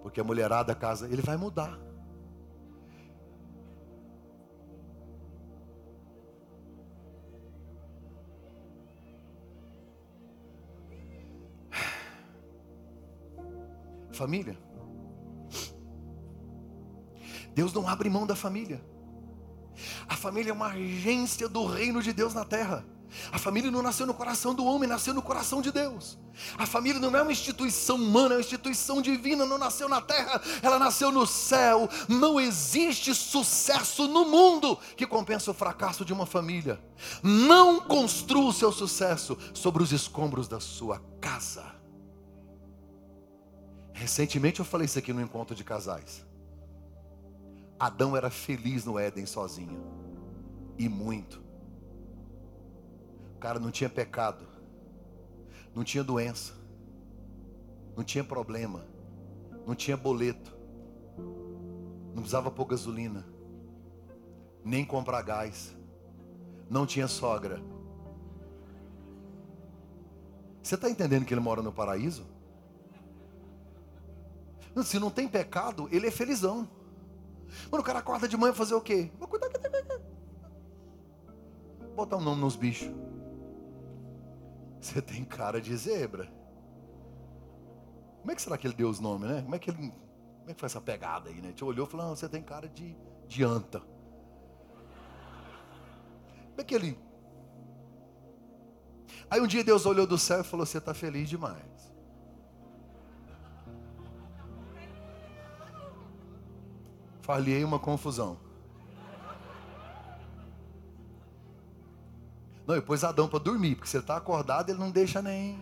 [0.06, 1.80] Porque a mulherada casa, ele vai mudar.
[14.14, 14.56] Família.
[17.56, 18.80] Deus não abre mão da família.
[20.08, 22.86] A família é uma agência do reino de Deus na terra.
[23.32, 26.18] A família não nasceu no coração do homem, nasceu no coração de Deus.
[26.58, 30.42] A família não é uma instituição humana, é uma instituição divina, não nasceu na terra,
[30.62, 31.90] ela nasceu no céu.
[32.08, 36.80] Não existe sucesso no mundo que compensa o fracasso de uma família.
[37.24, 41.64] Não construa o seu sucesso sobre os escombros da sua casa.
[43.94, 46.26] Recentemente eu falei isso aqui no encontro de casais.
[47.80, 49.82] Adão era feliz no Éden sozinho,
[50.78, 51.45] e muito
[53.46, 54.44] cara não tinha pecado,
[55.76, 56.54] não tinha doença,
[57.96, 58.84] não tinha problema,
[59.68, 60.58] não tinha boleto,
[62.08, 63.24] não precisava pôr gasolina,
[64.64, 65.78] nem comprar gás,
[66.68, 67.62] não tinha sogra.
[70.64, 72.26] Você está entendendo que ele mora no paraíso?
[74.84, 76.68] Se não tem pecado, ele é felizão.
[77.70, 79.12] Mano, o cara acorda de manhã fazer o quê?
[79.20, 79.50] Vou cuidar
[81.96, 83.15] Botar um nome nos bichos.
[84.86, 86.32] Você tem cara de zebra.
[88.20, 89.42] Como é que será que ele deu os nomes, né?
[89.42, 89.78] Como é que ele.
[89.80, 91.52] Como é que foi essa pegada aí, né?
[91.54, 92.96] Te olhou e falou, não, você tem cara de,
[93.28, 93.80] de anta.
[96.50, 97.00] Como é que ele.
[99.28, 101.92] Aí um dia Deus olhou do céu e falou, você está feliz demais.
[107.24, 108.45] Falhei uma confusão.
[112.68, 115.60] Não, e pôs Adão para dormir, porque se ele está acordado, ele não deixa nem.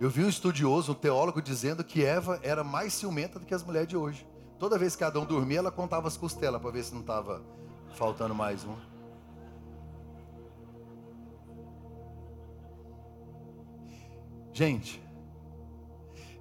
[0.00, 3.64] Eu vi um estudioso, um teólogo, dizendo que Eva era mais ciumenta do que as
[3.64, 4.26] mulheres de hoje.
[4.58, 7.42] Toda vez que Adão dormia, ela contava as costelas para ver se não estava
[7.94, 8.76] faltando mais um.
[14.52, 15.02] Gente,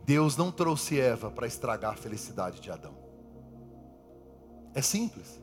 [0.06, 3.03] Deus não trouxe Eva para estragar a felicidade de Adão.
[4.74, 5.42] É simples.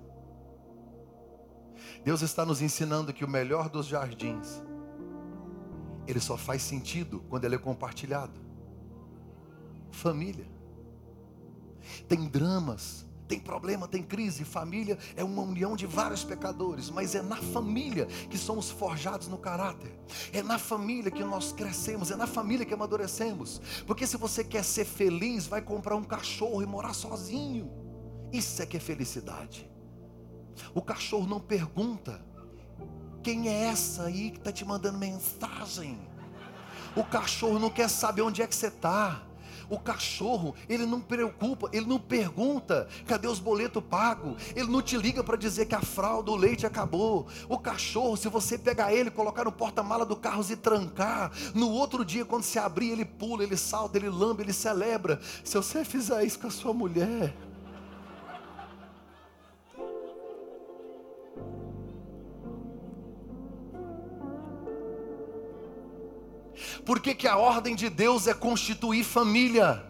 [2.04, 4.62] Deus está nos ensinando que o melhor dos jardins,
[6.06, 8.40] ele só faz sentido quando ele é compartilhado.
[9.90, 10.46] Família.
[12.08, 14.44] Tem dramas, tem problema, tem crise.
[14.44, 19.38] Família é uma união de vários pecadores, mas é na família que somos forjados no
[19.38, 19.96] caráter.
[20.32, 23.60] É na família que nós crescemos, é na família que amadurecemos.
[23.86, 27.89] Porque se você quer ser feliz, vai comprar um cachorro e morar sozinho.
[28.32, 29.70] Isso é que é felicidade.
[30.74, 32.24] O cachorro não pergunta:
[33.22, 35.98] quem é essa aí que está te mandando mensagem?
[36.94, 39.22] O cachorro não quer saber onde é que você está.
[39.68, 44.34] O cachorro, ele não preocupa, ele não pergunta, cadê os boletos pagos?
[44.56, 47.28] Ele não te liga para dizer que a fralda, o leite acabou.
[47.48, 52.04] O cachorro, se você pegar ele, colocar no porta-mala do carro e trancar, no outro
[52.04, 55.20] dia, quando se abrir, ele pula, ele salta, ele lambe, ele celebra.
[55.44, 57.32] Se você fizer isso com a sua mulher,
[66.84, 69.84] Por que, que a ordem de Deus é constituir família?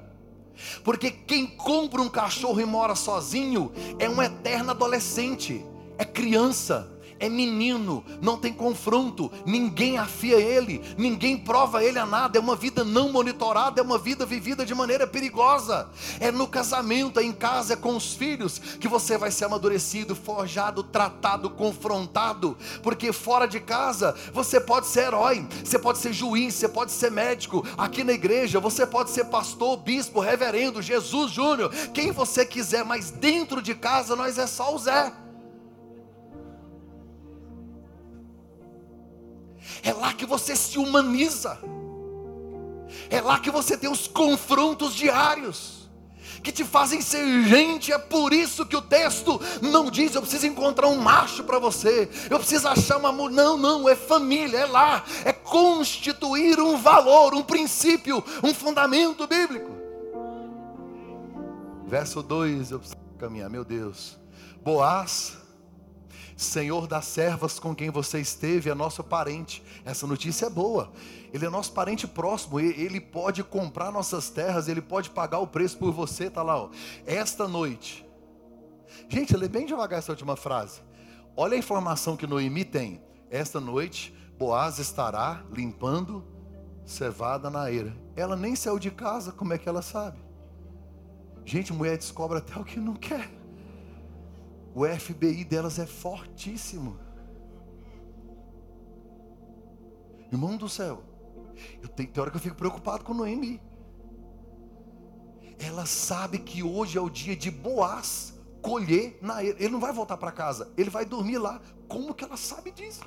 [0.84, 5.64] Porque quem compra um cachorro e mora sozinho é um eterno adolescente,
[5.96, 6.90] é criança,
[7.20, 12.38] é menino, não tem confronto, ninguém afia ele, ninguém prova ele a nada.
[12.38, 15.90] É uma vida não monitorada, é uma vida vivida de maneira perigosa.
[16.18, 20.16] É no casamento, é em casa, é com os filhos que você vai ser amadurecido,
[20.16, 22.56] forjado, tratado, confrontado.
[22.82, 27.10] Porque fora de casa você pode ser herói, você pode ser juiz, você pode ser
[27.10, 27.66] médico.
[27.76, 33.10] Aqui na igreja você pode ser pastor, bispo, reverendo, Jesus Júnior, quem você quiser, mas
[33.10, 35.12] dentro de casa nós é só o Zé.
[39.82, 41.58] É lá que você se humaniza.
[43.08, 45.80] É lá que você tem os confrontos diários
[46.42, 47.92] que te fazem ser gente.
[47.92, 52.08] É por isso que o texto não diz: eu preciso encontrar um macho para você,
[52.28, 53.34] eu preciso achar uma mulher.
[53.34, 59.70] Não, não, é família, é lá, é constituir um valor, um princípio, um fundamento bíblico.
[61.86, 64.18] Verso 2, eu preciso caminhar, meu Deus.
[64.62, 65.39] Boaz
[66.42, 69.62] Senhor das servas com quem você esteve, é nosso parente.
[69.84, 70.90] Essa notícia é boa.
[71.32, 75.76] Ele é nosso parente próximo, ele pode comprar nossas terras, ele pode pagar o preço
[75.76, 76.70] por você, tá lá, ó.
[77.06, 78.06] Esta noite.
[79.08, 80.80] Gente, lê bem devagar essa última frase.
[81.36, 83.02] Olha a informação que Noemi tem.
[83.30, 86.24] Esta noite, Boaz estará limpando
[86.86, 87.94] cevada na eira.
[88.16, 90.18] Ela nem saiu de casa, como é que ela sabe?
[91.44, 93.39] Gente, mulher descobre até o que não quer.
[94.74, 96.98] O FBI delas é fortíssimo.
[100.32, 101.02] Irmão do céu,
[101.82, 103.60] eu tenho, tem hora que eu fico preocupado com Noemi.
[105.58, 110.16] Ela sabe que hoje é o dia de Boaz colher na ele não vai voltar
[110.16, 111.60] para casa, ele vai dormir lá.
[111.88, 113.02] Como que ela sabe disso?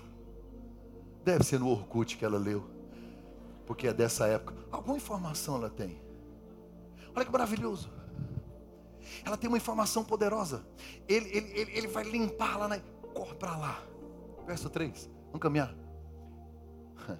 [1.24, 2.70] Deve ser no Orkut que ela leu,
[3.66, 4.55] porque é dessa época.
[4.72, 6.01] Alguma informação ela tem.
[7.16, 7.89] Olha que maravilhoso.
[9.26, 10.66] Ela tem uma informação poderosa.
[11.08, 12.80] Ele, ele, ele, ele vai limpar lá, na...
[13.14, 13.84] corre para lá.
[14.45, 15.10] Verso 3.
[15.28, 15.74] Vamos caminhar.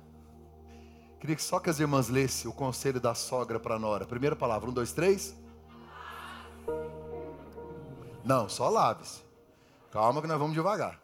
[1.20, 4.06] Queria que só que as irmãs lessem o conselho da sogra para a nora.
[4.06, 5.36] Primeira palavra, um, dois, três.
[8.24, 9.22] Não, só lave-se.
[9.92, 11.00] Calma que nós vamos devagar.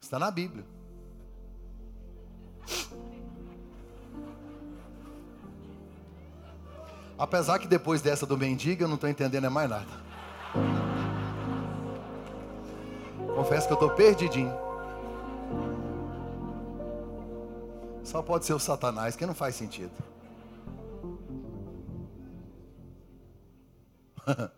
[0.00, 0.64] Está na Bíblia.
[7.20, 9.86] Apesar que depois dessa do mendigo eu não estou entendendo mais nada.
[13.36, 14.54] Confesso que eu estou perdidinho.
[18.02, 19.92] Só pode ser o Satanás, que não faz sentido.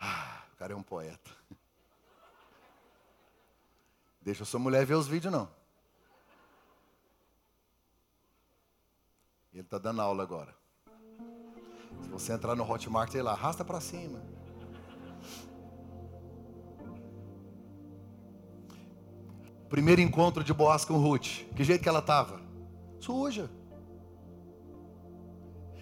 [0.00, 1.30] ah, o cara é um poeta.
[4.20, 5.48] Deixa sua mulher ver os vídeos, não.
[9.54, 10.52] Ele está dando aula agora.
[12.02, 14.20] Se você entrar no Hotmart, sei lá, arrasta para cima.
[19.68, 21.44] Primeiro encontro de Boaz com Ruth.
[21.54, 22.40] Que jeito que ela estava?
[22.98, 23.48] Suja.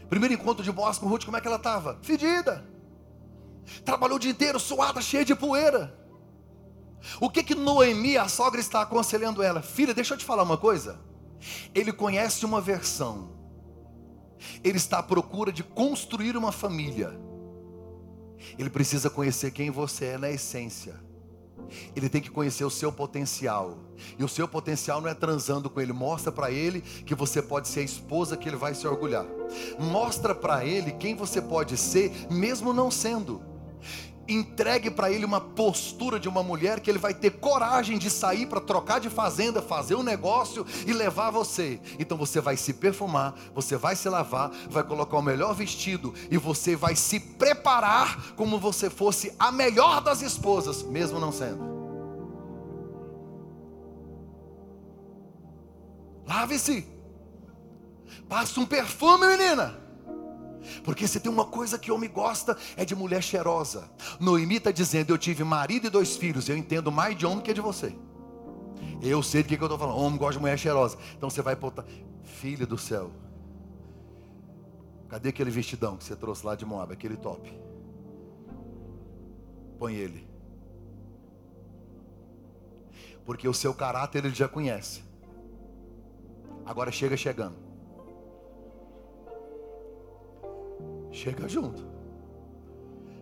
[0.07, 1.99] Primeiro encontro de Boaz com Ruth, como é que ela estava?
[2.03, 2.63] Fedida.
[3.87, 5.99] Trabalhou o dia inteiro, suada, cheia de poeira.
[7.19, 9.63] O que que Noemi, a sogra, está aconselhando ela?
[9.63, 11.01] Filha, deixa eu te falar uma coisa.
[11.75, 13.42] Ele conhece uma versão
[14.63, 17.19] ele está à procura de construir uma família.
[18.59, 20.95] Ele precisa conhecer quem você é na essência.
[21.95, 23.79] Ele tem que conhecer o seu potencial.
[24.19, 25.93] E o seu potencial não é transando com ele.
[25.93, 29.27] Mostra para ele que você pode ser a esposa que ele vai se orgulhar.
[29.79, 33.52] Mostra para ele quem você pode ser, mesmo não sendo
[34.33, 38.47] entregue para ele uma postura de uma mulher que ele vai ter coragem de sair
[38.47, 41.81] para trocar de fazenda, fazer um negócio e levar você.
[41.99, 46.37] Então você vai se perfumar, você vai se lavar, vai colocar o melhor vestido e
[46.37, 51.73] você vai se preparar como você fosse a melhor das esposas, mesmo não sendo.
[56.27, 56.87] Lave-se.
[58.29, 59.82] Passa um perfume, menina.
[60.85, 63.91] Porque se tem uma coisa que homem gosta é de mulher cheirosa.
[64.21, 66.49] Noemi está dizendo: Eu tive marido e dois filhos.
[66.49, 67.95] Eu entendo mais de homem que de você.
[69.01, 69.99] Eu sei do que, que eu estou falando.
[69.99, 70.97] Homem gosta de mulher cheirosa.
[71.17, 71.85] Então você vai botar,
[72.23, 73.11] filha do céu.
[75.09, 76.93] Cadê aquele vestidão que você trouxe lá de Moab?
[76.93, 77.53] Aquele top.
[79.79, 80.27] Põe ele.
[83.25, 85.03] Porque o seu caráter ele já conhece.
[86.65, 87.72] Agora chega chegando.
[91.13, 91.87] Chega junto.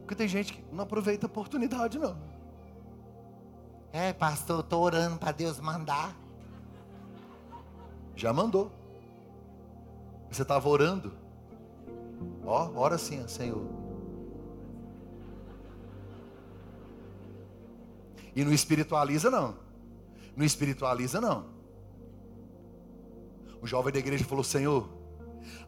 [0.01, 2.17] Porque tem gente que não aproveita a oportunidade, não.
[3.93, 6.17] É, pastor, estou orando para Deus mandar.
[8.15, 8.71] Já mandou.
[10.31, 11.13] Você estava orando.
[12.45, 13.67] Ó, ora sim, Senhor.
[18.35, 19.57] E não espiritualiza, não.
[20.37, 21.47] Não espiritualiza, não.
[23.61, 24.89] O jovem da igreja falou: Senhor,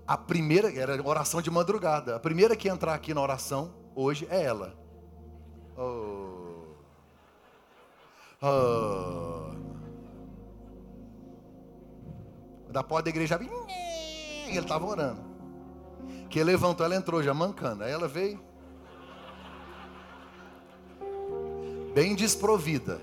[0.06, 4.42] a primeira, era oração de madrugada, a primeira que entrar aqui na oração hoje é
[4.42, 4.76] ela.
[5.76, 6.76] Oh.
[8.42, 9.52] Oh.
[12.70, 13.38] Da porta da igreja,
[14.48, 15.20] ele estava orando.
[16.28, 17.84] Que levantou, ela entrou já mancando.
[17.84, 18.42] Aí ela veio.
[21.94, 23.00] Bem desprovida.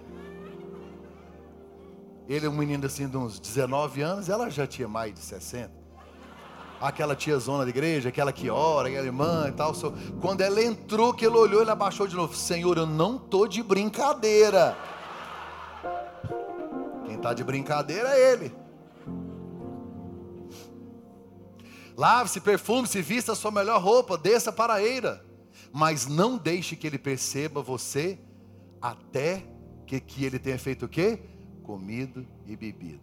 [2.28, 5.79] Ele é um menino assim de uns 19 anos, ela já tinha mais de 60.
[6.82, 9.74] Aquela tia zona da igreja, aquela que ora, aquela irmã e tal.
[10.22, 12.36] Quando ela entrou, que ele olhou, ele abaixou de novo.
[12.36, 14.78] Senhor, eu não tô de brincadeira.
[17.06, 18.56] Quem está de brincadeira é ele.
[21.98, 25.22] Lave-se, perfume-se, vista a sua melhor roupa, desça para a eira.
[25.74, 28.18] Mas não deixe que ele perceba você
[28.82, 29.44] até
[29.90, 31.20] que, que ele tenha feito o quê?
[31.64, 33.02] Comido e bebido.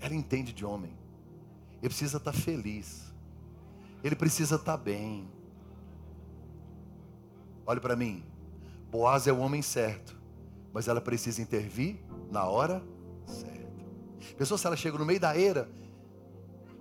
[0.00, 0.97] Ela entende de homem.
[1.80, 3.12] Ele precisa estar feliz.
[4.02, 5.28] Ele precisa estar bem.
[7.66, 8.24] Olhe para mim.
[8.90, 10.18] Boaz é o homem certo.
[10.72, 11.98] Mas ela precisa intervir
[12.30, 12.82] na hora
[13.26, 13.68] certa.
[14.36, 15.68] Pessoa, se ela chega no meio da eira.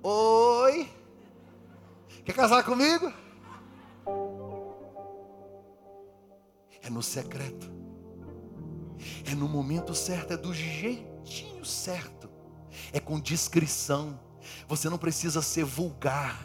[0.04, 0.90] Oi.
[2.24, 3.12] Quer casar comigo?
[6.82, 7.72] É no secreto.
[9.30, 12.30] É no momento certo, é do jeitinho certo.
[12.94, 14.20] É com discrição.
[14.68, 16.42] Você não precisa ser vulgar.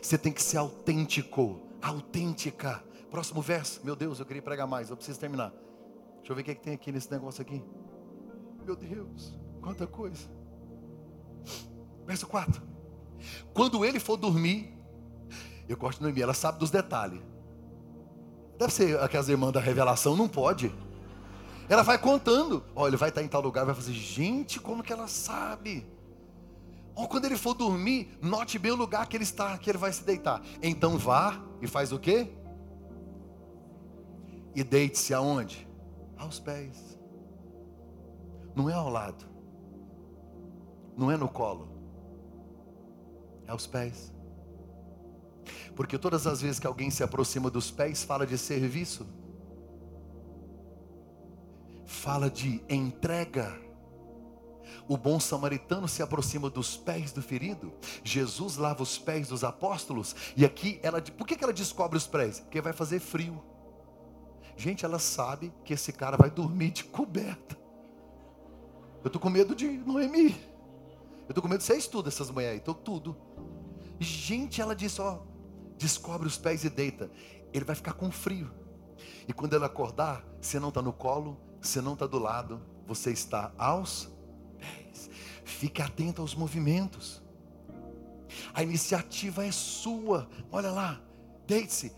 [0.00, 2.82] Você tem que ser autêntico, autêntica.
[3.10, 3.80] Próximo verso.
[3.84, 5.52] Meu Deus, eu queria pregar mais, eu preciso terminar.
[6.18, 7.62] Deixa eu ver o que, é que tem aqui nesse negócio aqui.
[8.64, 10.28] Meu Deus, quanta coisa.
[12.04, 12.62] Verso 4.
[13.54, 14.76] Quando ele for dormir,
[15.68, 17.20] eu gosto de Noemi, ela sabe dos detalhes.
[18.58, 20.72] Deve ser aquelas irmãs da revelação, não pode.
[21.68, 22.62] Ela vai contando.
[22.74, 25.86] Olha, ele vai estar em tal lugar, vai fazer, gente, como que ela sabe?
[26.94, 29.92] Ou quando ele for dormir, note bem o lugar que ele está, que ele vai
[29.92, 30.42] se deitar.
[30.62, 32.30] Então vá e faz o quê?
[34.54, 35.68] E deite-se aonde?
[36.16, 36.98] Aos pés.
[38.54, 39.26] Não é ao lado.
[40.96, 41.76] Não é no colo
[43.46, 44.12] é aos pés.
[45.74, 49.06] Porque todas as vezes que alguém se aproxima dos pés, fala de serviço,
[51.86, 53.58] fala de entrega.
[54.88, 57.72] O bom samaritano se aproxima dos pés do ferido.
[58.04, 60.14] Jesus lava os pés dos apóstolos.
[60.36, 62.40] E aqui ela, por que ela descobre os pés?
[62.40, 63.42] Porque vai fazer frio.
[64.56, 67.56] Gente, ela sabe que esse cara vai dormir de coberta.
[69.02, 70.30] Eu estou com medo de Noemi.
[71.22, 73.16] Eu estou com medo de você estuda essas manhãs estou tudo.
[73.98, 75.18] Gente, ela disse: Ó,
[75.76, 77.10] descobre os pés e deita.
[77.52, 78.50] Ele vai ficar com frio.
[79.28, 83.10] E quando ele acordar, você não está no colo, você não está do lado, você
[83.10, 84.08] está aos
[84.58, 85.10] pés.
[85.44, 87.22] Fique atento aos movimentos.
[88.54, 90.28] A iniciativa é sua.
[90.50, 91.00] Olha lá,
[91.46, 91.92] deite-se.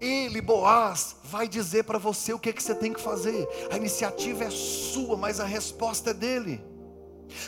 [0.00, 3.46] Ele, Boaz, vai dizer para você o que, é que você tem que fazer.
[3.70, 6.64] A iniciativa é sua, mas a resposta é dele.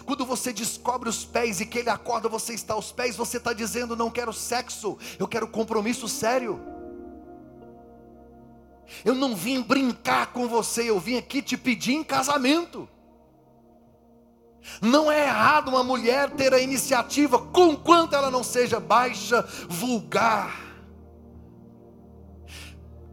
[0.07, 3.53] Quando você descobre os pés e que ele acorda, você está aos pés, você está
[3.53, 6.74] dizendo: não quero sexo, eu quero compromisso sério.
[9.05, 12.89] Eu não vim brincar com você, eu vim aqui te pedir em casamento.
[14.81, 20.63] Não é errado uma mulher ter a iniciativa, conquanto ela não seja baixa, vulgar.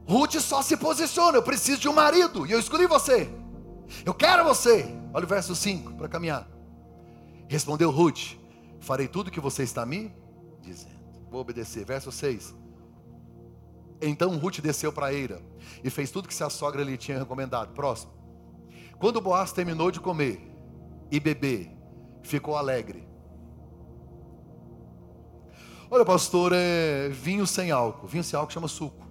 [0.07, 3.29] Ruth só se posiciona, eu preciso de um marido, e eu escolhi você.
[4.05, 4.85] Eu quero você.
[5.13, 6.47] Olha o verso 5 para caminhar.
[7.47, 8.35] Respondeu Ruth:
[8.79, 10.13] Farei tudo o que você está me
[10.61, 11.01] dizendo.
[11.29, 11.85] Vou obedecer.
[11.85, 12.55] Verso 6.
[14.01, 15.41] Então Ruth desceu para eira
[15.83, 17.73] e fez tudo que sua sogra lhe tinha recomendado.
[17.73, 18.11] Próximo.
[18.99, 20.41] Quando Boaz terminou de comer
[21.11, 21.71] e beber,
[22.23, 23.07] ficou alegre.
[25.89, 28.07] Olha, pastor, é vinho sem álcool.
[28.07, 29.05] Vinho sem álcool chama suco.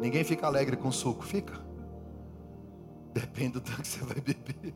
[0.00, 1.54] Ninguém fica alegre com suco, fica?
[3.14, 4.74] Depende do tanto que você vai beber.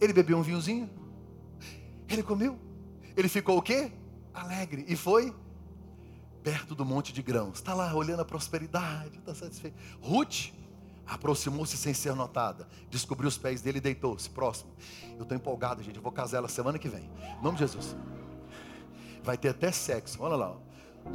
[0.00, 0.88] Ele bebeu um vinhozinho.
[2.08, 2.56] Ele comeu.
[3.16, 3.92] Ele ficou o quê?
[4.32, 4.84] Alegre.
[4.88, 5.34] E foi
[6.42, 7.54] perto do monte de grãos.
[7.54, 9.76] Está lá olhando a prosperidade, está satisfeito.
[10.00, 10.52] Ruth
[11.06, 12.68] aproximou-se sem ser notada.
[12.90, 14.28] Descobriu os pés dele e deitou-se.
[14.28, 14.70] Próximo.
[15.16, 15.96] Eu estou empolgado, gente.
[15.96, 17.10] Eu vou casar ela semana que vem.
[17.38, 17.96] Em nome de Jesus.
[19.22, 20.22] Vai ter até sexo.
[20.22, 20.56] Olha lá.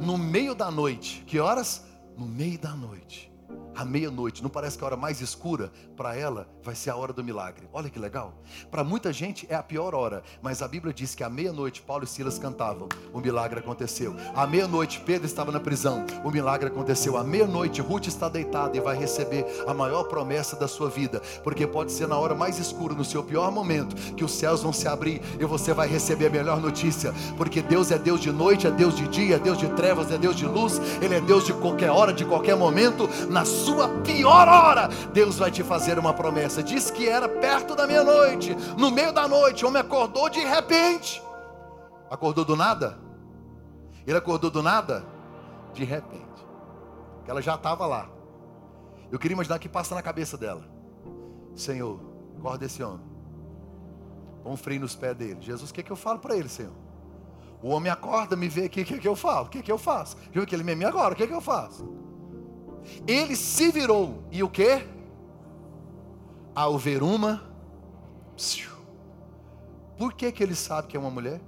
[0.00, 1.22] No meio da noite.
[1.26, 1.84] Que horas?
[2.16, 3.30] No meio da noite.
[3.74, 5.72] À meia-noite, não parece que a hora mais escura?
[5.96, 7.68] Para ela vai ser a hora do milagre.
[7.72, 8.34] Olha que legal.
[8.70, 12.04] Para muita gente é a pior hora, mas a Bíblia diz que à meia-noite Paulo
[12.04, 14.14] e Silas cantavam, o milagre aconteceu.
[14.34, 17.16] À meia-noite Pedro estava na prisão, o milagre aconteceu.
[17.16, 21.66] À meia-noite Ruth está deitada e vai receber a maior promessa da sua vida, porque
[21.66, 24.88] pode ser na hora mais escura, no seu pior momento, que os céus vão se
[24.88, 28.70] abrir e você vai receber a melhor notícia, porque Deus é Deus de noite, é
[28.70, 31.52] Deus de dia, é Deus de trevas, é Deus de luz, Ele é Deus de
[31.52, 33.59] qualquer hora, de qualquer momento, na sua
[34.04, 36.62] pior hora, Deus vai te fazer uma promessa.
[36.62, 41.22] Diz que era perto da meia-noite, no meio da noite, o homem acordou de repente.
[42.10, 42.98] Acordou do nada?
[44.06, 45.04] Ele acordou do nada?
[45.72, 46.20] De repente.
[47.24, 48.08] Que ela já estava lá.
[49.10, 50.62] Eu queria imaginar o que passa na cabeça dela.
[51.54, 52.00] Senhor,
[52.38, 53.04] acorda esse homem.
[54.42, 55.40] Põe um freio nos pés dele.
[55.40, 56.72] Jesus, o que, é que eu falo para ele, Senhor?
[57.62, 59.46] O homem acorda, me vê aqui, o que, é que eu falo?
[59.46, 60.16] O que, é que eu faço?
[60.32, 61.86] Viu que ele me agora, o que, que eu faço?
[63.06, 64.24] Ele se virou.
[64.30, 64.86] E o que?
[66.54, 67.42] Ao ver uma.
[69.96, 71.40] Por que, que ele sabe que é uma mulher?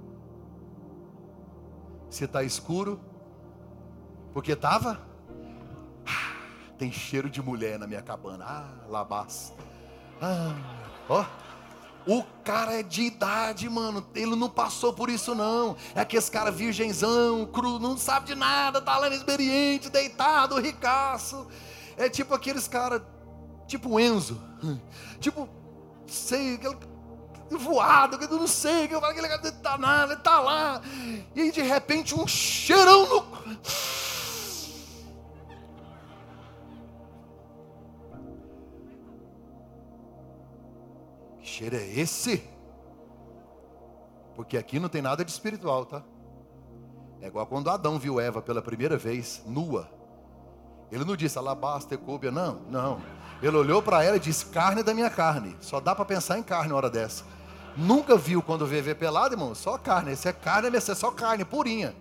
[2.09, 2.99] Se está escuro.
[4.33, 4.99] Porque estava.
[6.05, 6.35] Ah,
[6.77, 8.45] tem cheiro de mulher na minha cabana.
[8.47, 9.53] Ah, labás.
[10.21, 10.55] Ah,
[11.09, 11.25] ó.
[12.05, 14.05] O cara é de idade, mano.
[14.13, 15.75] Ele não passou por isso, não.
[15.95, 21.47] É aquele cara virgenzão, cru, não sabe de nada, tá lá inexperiente, deitado, ricaço.
[21.97, 23.01] É tipo aqueles caras,
[23.67, 24.41] tipo Enzo.
[25.19, 25.47] Tipo,
[26.05, 26.75] sei, aquele
[27.51, 30.81] voado, que eu não sei, que eu falo, aquele cara tá nada, ele tá lá.
[31.33, 33.25] E aí de repente um cheirão no.
[41.53, 42.43] Cheiro é esse?
[44.35, 46.03] Porque aqui não tem nada de espiritual, tá?
[47.21, 49.87] É igual quando Adão viu Eva pela primeira vez, nua.
[50.91, 53.01] Ele não disse alabasta, cúbia, não, não.
[53.41, 55.55] Ele olhou para ela e disse: carne da minha carne.
[55.61, 57.23] Só dá para pensar em carne na hora dessa.
[57.77, 59.55] Nunca viu quando vê ver pelado, irmão?
[59.55, 60.11] Só carne.
[60.11, 61.95] Esse é carne, esse é só carne, purinha.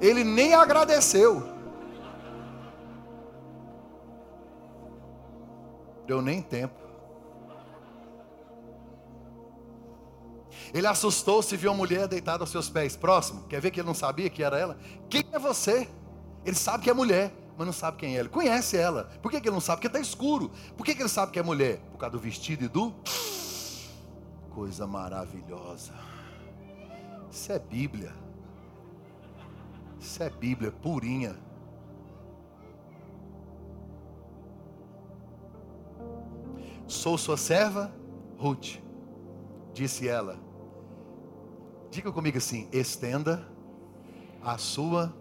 [0.00, 1.42] Ele nem agradeceu.
[6.06, 6.85] Deu nem tempo.
[10.76, 12.94] Ele assustou-se viu a mulher deitada aos seus pés.
[12.94, 14.76] Próximo, quer ver que ele não sabia que era ela?
[15.08, 15.88] Quem é você?
[16.44, 18.28] Ele sabe que é mulher, mas não sabe quem é ela.
[18.28, 19.04] Conhece ela.
[19.22, 19.78] Por que, que ele não sabe?
[19.78, 20.50] Porque está escuro.
[20.76, 21.78] Por que, que ele sabe que é mulher?
[21.90, 22.94] Por causa do vestido e do.
[24.50, 25.94] Coisa maravilhosa.
[27.30, 28.14] Isso é Bíblia.
[29.98, 31.38] Isso é Bíblia purinha.
[36.86, 37.90] Sou sua serva,
[38.36, 38.76] Ruth,
[39.72, 40.44] disse ela.
[41.96, 43.48] Diga comigo assim: estenda
[44.42, 45.16] a sua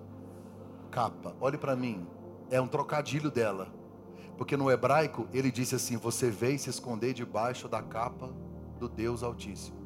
[0.91, 1.33] capa.
[1.39, 2.05] Olhe para mim,
[2.51, 3.69] é um trocadilho dela.
[4.37, 8.29] Porque no hebraico ele disse assim: Você veio se esconder debaixo da capa
[8.77, 9.77] do Deus Altíssimo.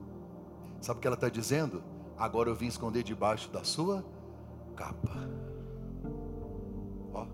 [0.82, 1.84] Sabe o que ela está dizendo?
[2.18, 4.04] Agora eu vim esconder debaixo da sua
[4.76, 5.30] capa.
[7.14, 7.28] Ó.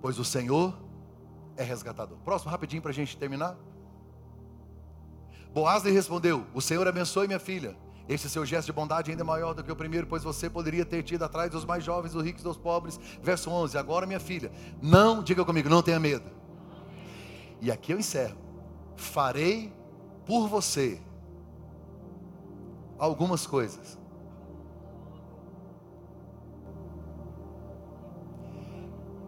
[0.00, 0.78] Pois o Senhor
[1.56, 2.18] é resgatador.
[2.18, 3.58] Próximo, rapidinho para a gente terminar.
[5.54, 7.76] Boaz lhe respondeu: O Senhor abençoe minha filha.
[8.08, 10.84] Este seu gesto de bondade ainda é maior do que o primeiro, pois você poderia
[10.84, 12.98] ter tido atrás dos mais jovens, dos ricos, dos pobres.
[13.22, 14.50] Verso 11: Agora, minha filha,
[14.82, 16.28] não, diga comigo, não tenha medo.
[17.60, 18.36] E aqui eu encerro.
[18.96, 19.72] Farei
[20.26, 21.00] por você
[22.98, 23.96] algumas coisas.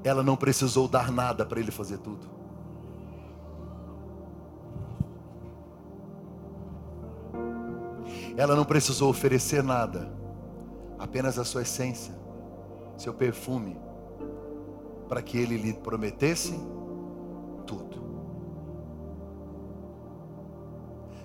[0.02, 2.35] Ela não precisou dar nada para ele fazer tudo.
[8.36, 10.12] Ela não precisou oferecer nada,
[10.98, 12.14] apenas a sua essência,
[12.98, 13.80] seu perfume,
[15.08, 16.52] para que ele lhe prometesse
[17.66, 18.04] tudo.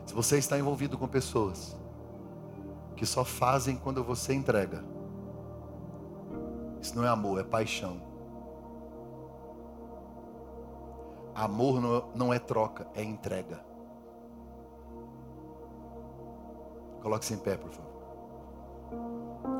[0.06, 1.76] Se você está envolvido com pessoas
[2.96, 4.84] que só fazem quando você entrega,
[6.82, 8.02] isso não é amor, é paixão.
[11.36, 13.71] Amor não é troca, é entrega.
[17.02, 17.92] Coloque-se em pé, por favor.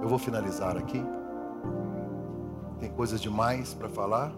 [0.02, 1.04] Eu vou finalizar aqui.
[2.80, 4.32] Tem coisas demais para falar.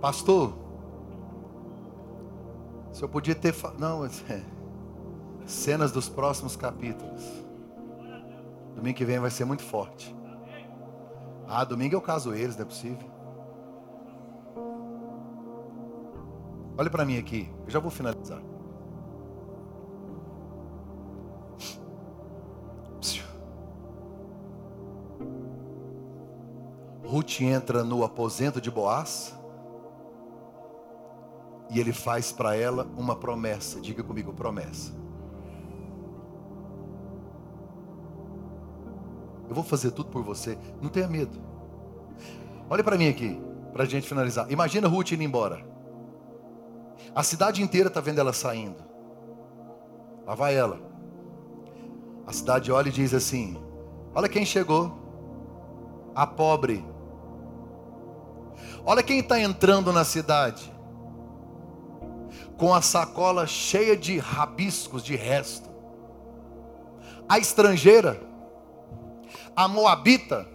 [0.00, 0.54] Pastor,
[2.92, 3.52] se eu podia ter.
[3.52, 3.72] Fa...
[3.78, 4.10] Não, é...
[5.46, 7.22] cenas dos próximos capítulos.
[8.74, 10.14] Domingo que vem vai ser muito forte.
[11.46, 13.10] Ah, domingo eu caso eles, não é possível.
[16.78, 18.40] Olhe para mim aqui, eu já vou finalizar.
[27.12, 29.38] Ruth entra no aposento de Boaz
[31.68, 33.78] e ele faz para ela uma promessa.
[33.82, 34.94] Diga comigo, promessa.
[39.46, 40.56] Eu vou fazer tudo por você.
[40.80, 41.38] Não tenha medo.
[42.70, 43.38] Olha para mim aqui,
[43.74, 44.50] para a gente finalizar.
[44.50, 45.62] Imagina Ruth indo embora.
[47.14, 48.82] A cidade inteira está vendo ela saindo.
[50.26, 50.80] Lá vai ela.
[52.26, 53.62] A cidade olha e diz assim:
[54.14, 54.90] Olha quem chegou.
[56.14, 56.90] A pobre.
[58.84, 60.72] Olha quem está entrando na cidade
[62.56, 65.68] com a sacola cheia de rabiscos de resto.
[67.28, 68.20] A estrangeira,
[69.56, 70.46] a moabita,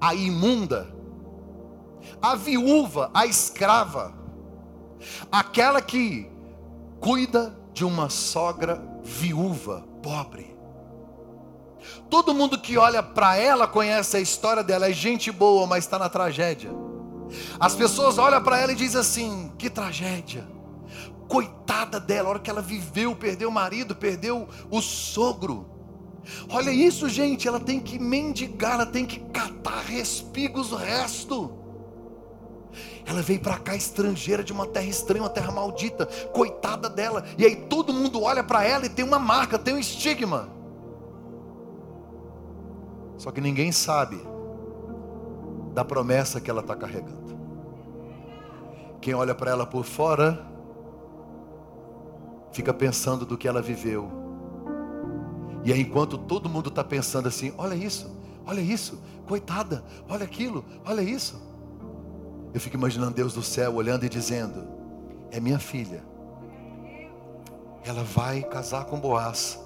[0.00, 0.88] a imunda,
[2.20, 4.14] a viúva, a escrava,
[5.30, 6.28] aquela que
[7.00, 10.56] cuida de uma sogra viúva, pobre.
[12.08, 15.98] Todo mundo que olha para ela conhece a história dela, é gente boa, mas está
[15.98, 16.83] na tragédia.
[17.58, 20.46] As pessoas olham para ela e dizem assim: que tragédia.
[21.28, 25.66] Coitada dela, a hora que ela viveu, perdeu o marido, perdeu o sogro.
[26.48, 31.52] Olha isso, gente, ela tem que mendigar, ela tem que catar respigos o resto.
[33.06, 37.24] Ela veio para cá estrangeira de uma terra estranha, uma terra maldita, coitada dela.
[37.36, 40.48] E aí todo mundo olha para ela e tem uma marca, tem um estigma.
[43.18, 44.33] Só que ninguém sabe
[45.74, 47.36] da promessa que ela está carregando.
[49.00, 50.46] Quem olha para ela por fora
[52.52, 54.08] fica pensando do que ela viveu.
[55.64, 58.10] E aí, enquanto todo mundo está pensando assim: olha isso,
[58.46, 61.42] olha isso, coitada, olha aquilo, olha isso.
[62.54, 64.66] Eu fico imaginando Deus do céu olhando e dizendo:
[65.32, 66.04] é minha filha.
[67.84, 69.60] Ela vai casar com Boaz.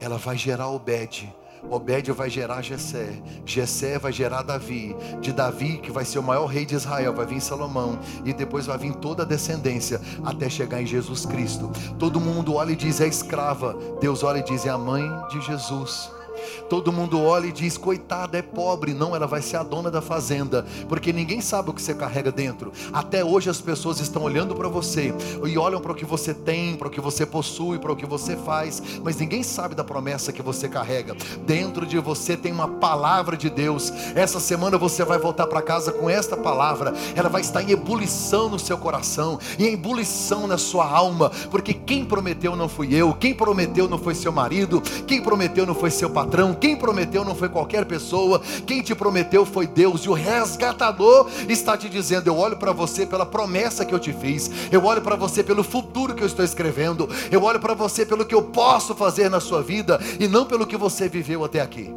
[0.00, 1.32] Ela vai gerar Obed.
[1.68, 6.46] Obed vai gerar Jessé, Jessé vai gerar Davi, de Davi que vai ser o maior
[6.46, 10.80] rei de Israel, vai vir Salomão e depois vai vir toda a descendência até chegar
[10.82, 11.70] em Jesus Cristo.
[11.98, 15.40] Todo mundo olha e diz é escrava, Deus olha e diz é a mãe de
[15.42, 16.19] Jesus.
[16.68, 18.94] Todo mundo olha e diz: coitada, é pobre.
[18.94, 22.32] Não, ela vai ser a dona da fazenda, porque ninguém sabe o que você carrega
[22.32, 22.72] dentro.
[22.92, 26.76] Até hoje as pessoas estão olhando para você e olham para o que você tem,
[26.76, 30.32] para o que você possui, para o que você faz, mas ninguém sabe da promessa
[30.32, 31.14] que você carrega.
[31.46, 33.92] Dentro de você tem uma palavra de Deus.
[34.14, 36.94] Essa semana você vai voltar para casa com esta palavra.
[37.14, 41.74] Ela vai estar em ebulição no seu coração e em ebulição na sua alma, porque
[41.74, 45.90] quem prometeu não fui eu, quem prometeu não foi seu marido, quem prometeu não foi
[45.90, 46.54] seu patrão patrão.
[46.54, 48.40] Quem prometeu não foi qualquer pessoa.
[48.66, 50.02] Quem te prometeu foi Deus.
[50.02, 54.12] E o resgatador está te dizendo: Eu olho para você pela promessa que eu te
[54.12, 54.50] fiz.
[54.72, 57.08] Eu olho para você pelo futuro que eu estou escrevendo.
[57.30, 60.66] Eu olho para você pelo que eu posso fazer na sua vida e não pelo
[60.66, 61.92] que você viveu até aqui.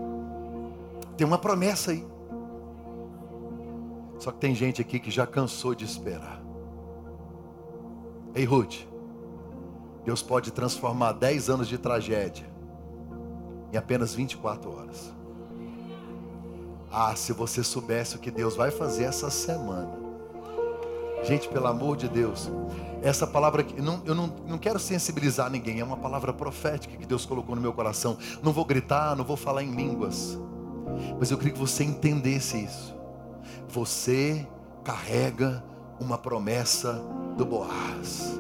[1.18, 2.06] Tem uma promessa aí.
[4.20, 6.42] Só que tem gente aqui que já cansou de esperar.
[8.36, 8.76] Ei, Ruth.
[10.06, 12.53] Deus pode transformar 10 anos de tragédia
[13.74, 15.12] em apenas 24 horas.
[16.92, 19.92] Ah, se você soubesse o que Deus vai fazer essa semana.
[21.24, 22.52] Gente, pelo amor de Deus,
[23.02, 27.26] essa palavra, não, eu não, não quero sensibilizar ninguém, é uma palavra profética que Deus
[27.26, 28.18] colocou no meu coração.
[28.44, 30.38] Não vou gritar, não vou falar em línguas,
[31.18, 32.96] mas eu queria que você entendesse isso.
[33.70, 34.48] Você
[34.84, 35.64] carrega
[36.00, 37.02] uma promessa
[37.38, 38.40] do Boaz.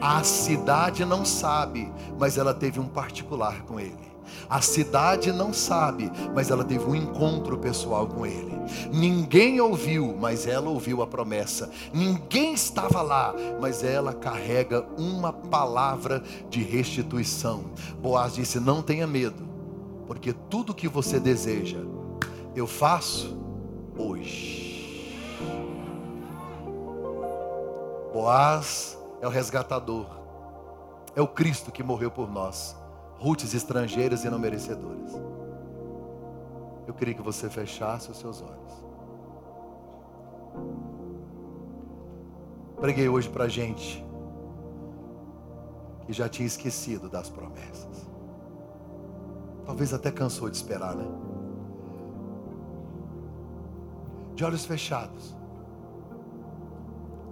[0.00, 4.15] A cidade não sabe, mas ela teve um particular com ele.
[4.48, 8.56] A cidade não sabe, mas ela teve um encontro pessoal com ele.
[8.92, 11.70] Ninguém ouviu, mas ela ouviu a promessa.
[11.92, 17.64] Ninguém estava lá, mas ela carrega uma palavra de restituição.
[18.00, 19.46] Boaz disse: Não tenha medo,
[20.06, 21.78] porque tudo que você deseja,
[22.54, 23.36] eu faço
[23.96, 24.66] hoje.
[28.12, 30.06] Boaz é o resgatador,
[31.14, 32.74] é o Cristo que morreu por nós.
[33.18, 35.12] Rutes estrangeiras e não merecedoras.
[36.86, 38.84] Eu queria que você fechasse os seus olhos.
[42.80, 44.04] Preguei hoje para gente
[46.06, 48.06] que já tinha esquecido das promessas.
[49.64, 51.04] Talvez até cansou de esperar, né?
[54.36, 55.34] De olhos fechados.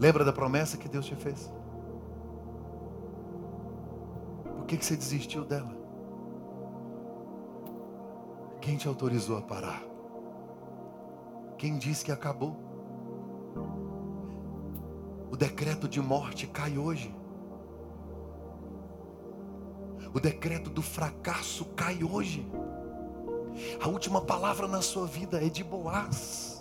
[0.01, 1.53] Lembra da promessa que Deus te fez?
[4.75, 5.73] Que, que você desistiu dela?
[8.61, 9.83] Quem te autorizou a parar?
[11.57, 12.57] Quem disse que acabou?
[15.31, 17.15] O decreto de morte cai hoje.
[20.13, 22.47] O decreto do fracasso cai hoje.
[23.81, 26.54] A última palavra na sua vida é de Boaz.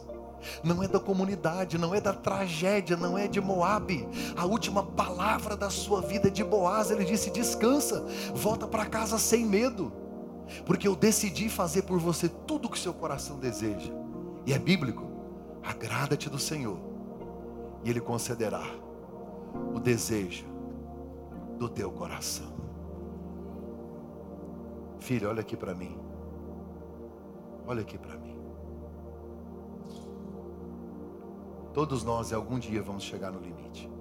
[0.63, 4.07] Não é da comunidade, não é da tragédia, não é de Moabe.
[4.35, 6.91] A última palavra da sua vida é de Boaz.
[6.91, 9.91] Ele disse: descansa, volta para casa sem medo,
[10.65, 13.91] porque eu decidi fazer por você tudo o que seu coração deseja.
[14.45, 15.11] E é bíblico.
[15.63, 16.77] Agrada-te do Senhor,
[17.85, 18.63] e Ele concederá
[19.73, 20.45] o desejo
[21.57, 22.51] do teu coração.
[24.99, 25.97] Filho, olha aqui para mim.
[27.67, 28.22] Olha aqui para mim.
[31.73, 33.91] Todos nós, em algum dia, vamos chegar no limite.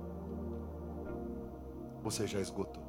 [2.03, 2.83] Você já esgotou.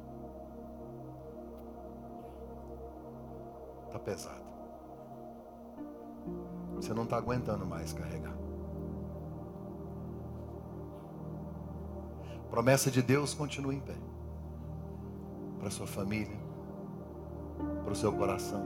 [3.86, 4.44] Está pesado.
[6.76, 8.36] Você não está aguentando mais carregar.
[12.50, 13.96] Promessa de Deus continua em pé.
[15.58, 16.38] Para sua família,
[17.82, 18.64] para o seu coração.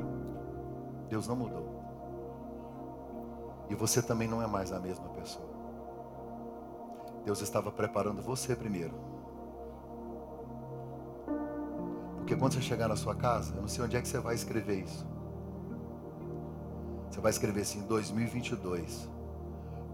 [1.09, 1.79] Deus não mudou.
[3.71, 5.08] E você também não é mais a mesma.
[7.29, 8.95] Deus estava preparando você primeiro.
[12.17, 14.35] Porque quando você chegar na sua casa, eu não sei onde é que você vai
[14.35, 15.07] escrever isso.
[17.11, 19.11] Você vai escrever assim: 2022,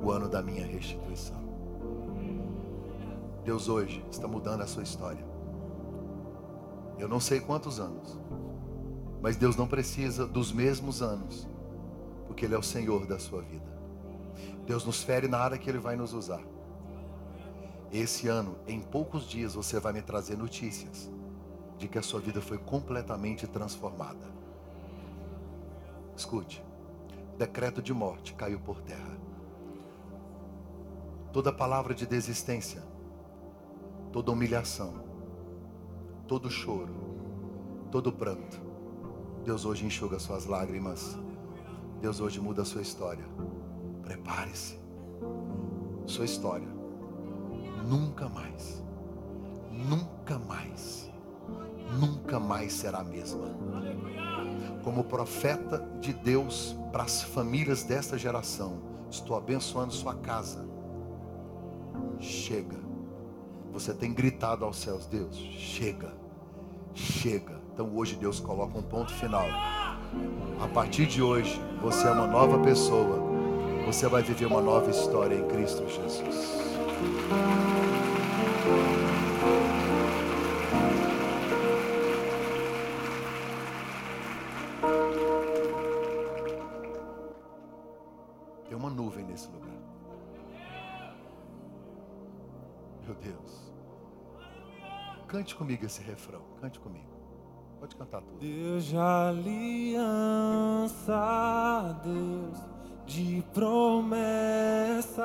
[0.00, 1.42] o ano da minha restituição.
[3.44, 5.26] Deus hoje está mudando a sua história.
[7.00, 8.16] Eu não sei quantos anos,
[9.20, 11.48] mas Deus não precisa dos mesmos anos,
[12.28, 13.76] porque Ele é o Senhor da sua vida.
[14.64, 16.53] Deus nos fere na área que Ele vai nos usar.
[17.94, 21.08] Esse ano, em poucos dias, você vai me trazer notícias
[21.78, 24.26] de que a sua vida foi completamente transformada.
[26.16, 26.60] Escute,
[27.38, 29.16] decreto de morte caiu por terra.
[31.32, 32.82] Toda palavra de desistência,
[34.10, 34.94] toda humilhação,
[36.26, 36.96] todo choro,
[37.92, 38.60] todo pranto,
[39.44, 41.16] Deus hoje enxuga suas lágrimas.
[42.00, 43.24] Deus hoje muda a sua história.
[44.02, 44.80] Prepare-se.
[46.06, 46.73] Sua história
[47.86, 48.82] nunca mais,
[49.70, 51.10] nunca mais,
[51.98, 53.54] nunca mais será a mesma.
[54.82, 58.78] Como profeta de Deus para as famílias desta geração,
[59.10, 60.64] estou abençoando sua casa.
[62.18, 62.78] Chega.
[63.72, 66.12] Você tem gritado aos céus, Deus, chega,
[66.94, 67.60] chega.
[67.72, 69.46] Então hoje Deus coloca um ponto final.
[70.60, 73.18] A partir de hoje, você é uma nova pessoa.
[73.84, 76.73] Você vai viver uma nova história em Cristo Jesus.
[88.68, 89.70] Tem uma nuvem nesse lugar.
[93.06, 93.72] Meu Deus.
[95.28, 96.42] Cante comigo esse refrão.
[96.60, 97.12] Cante comigo.
[97.80, 98.38] Pode cantar tudo.
[98.38, 100.00] Deus de aliança,
[102.02, 102.74] Deus
[103.06, 105.18] de promessa,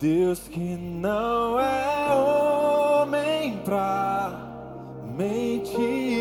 [0.00, 4.32] Deus que não é homem pra
[5.14, 6.19] mentir,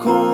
[0.00, 0.29] acontecer.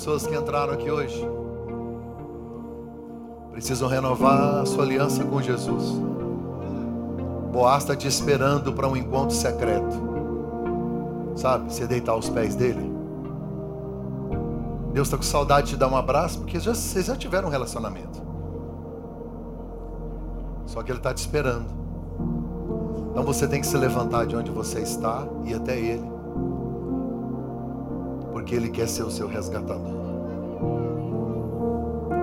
[0.00, 1.28] Pessoas que entraram aqui hoje
[3.52, 6.00] precisam renovar a sua aliança com Jesus.
[7.52, 9.94] Boaz está te esperando para um encontro secreto.
[11.36, 11.70] Sabe?
[11.70, 12.90] Você deitar aos pés dele.
[14.94, 17.50] Deus está com saudade de te dar um abraço, porque já, vocês já tiveram um
[17.50, 18.22] relacionamento.
[20.64, 21.66] Só que Ele está te esperando.
[23.10, 26.19] Então você tem que se levantar de onde você está e até Ele.
[28.50, 29.94] Porque Ele quer ser o seu resgatador.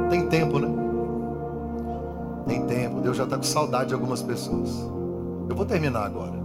[0.09, 0.67] Tem tempo, né?
[2.45, 2.99] Tem tempo.
[2.99, 4.69] Deus já está com saudade de algumas pessoas.
[5.49, 6.36] Eu vou terminar agora.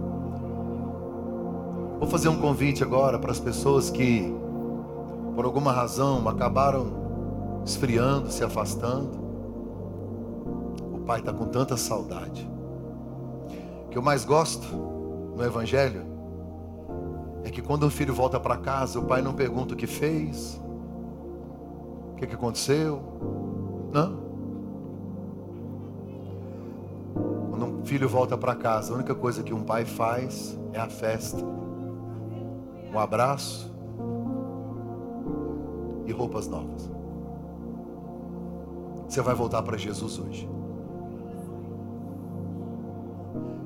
[1.99, 4.33] Vou fazer um convite agora para as pessoas que,
[5.35, 9.19] por alguma razão, acabaram esfriando, se afastando.
[10.93, 12.49] O pai está com tanta saudade.
[13.87, 14.65] O que eu mais gosto
[15.35, 16.02] no Evangelho
[17.43, 20.61] é que quando o filho volta para casa, o pai não pergunta o que fez,
[22.13, 23.01] o que, que aconteceu.
[23.91, 24.23] Não.
[27.49, 30.89] Quando um filho volta para casa, a única coisa que um pai faz é a
[30.89, 31.43] festa.
[32.93, 33.71] Um abraço
[36.05, 36.89] e roupas novas.
[39.07, 40.49] Você vai voltar para Jesus hoje.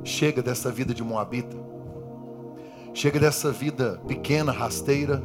[0.03, 1.66] Chega dessa vida de Moabita.
[2.94, 5.22] Chega dessa vida pequena, rasteira,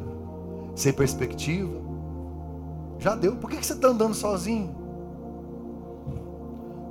[0.75, 1.81] sem perspectiva.
[2.99, 3.35] Já deu.
[3.35, 4.75] Por que você está andando sozinho?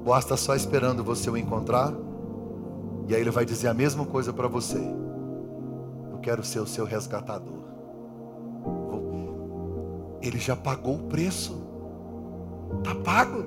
[0.04, 1.92] Boaz está só esperando você o encontrar.
[3.08, 4.78] E aí ele vai dizer a mesma coisa para você.
[6.10, 7.62] Eu quero ser o seu resgatador.
[10.20, 11.62] Ele já pagou o preço.
[12.78, 13.44] Está pago.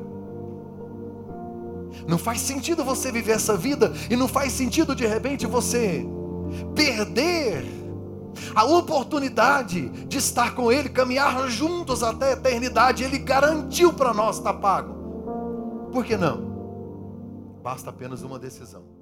[2.07, 6.05] Não faz sentido você viver essa vida e não faz sentido de repente você
[6.75, 7.65] perder
[8.53, 13.03] a oportunidade de estar com Ele, caminhar juntos até a eternidade.
[13.03, 15.89] Ele garantiu para nós, está pago.
[15.91, 17.59] Por que não?
[17.63, 18.94] Basta apenas uma decisão.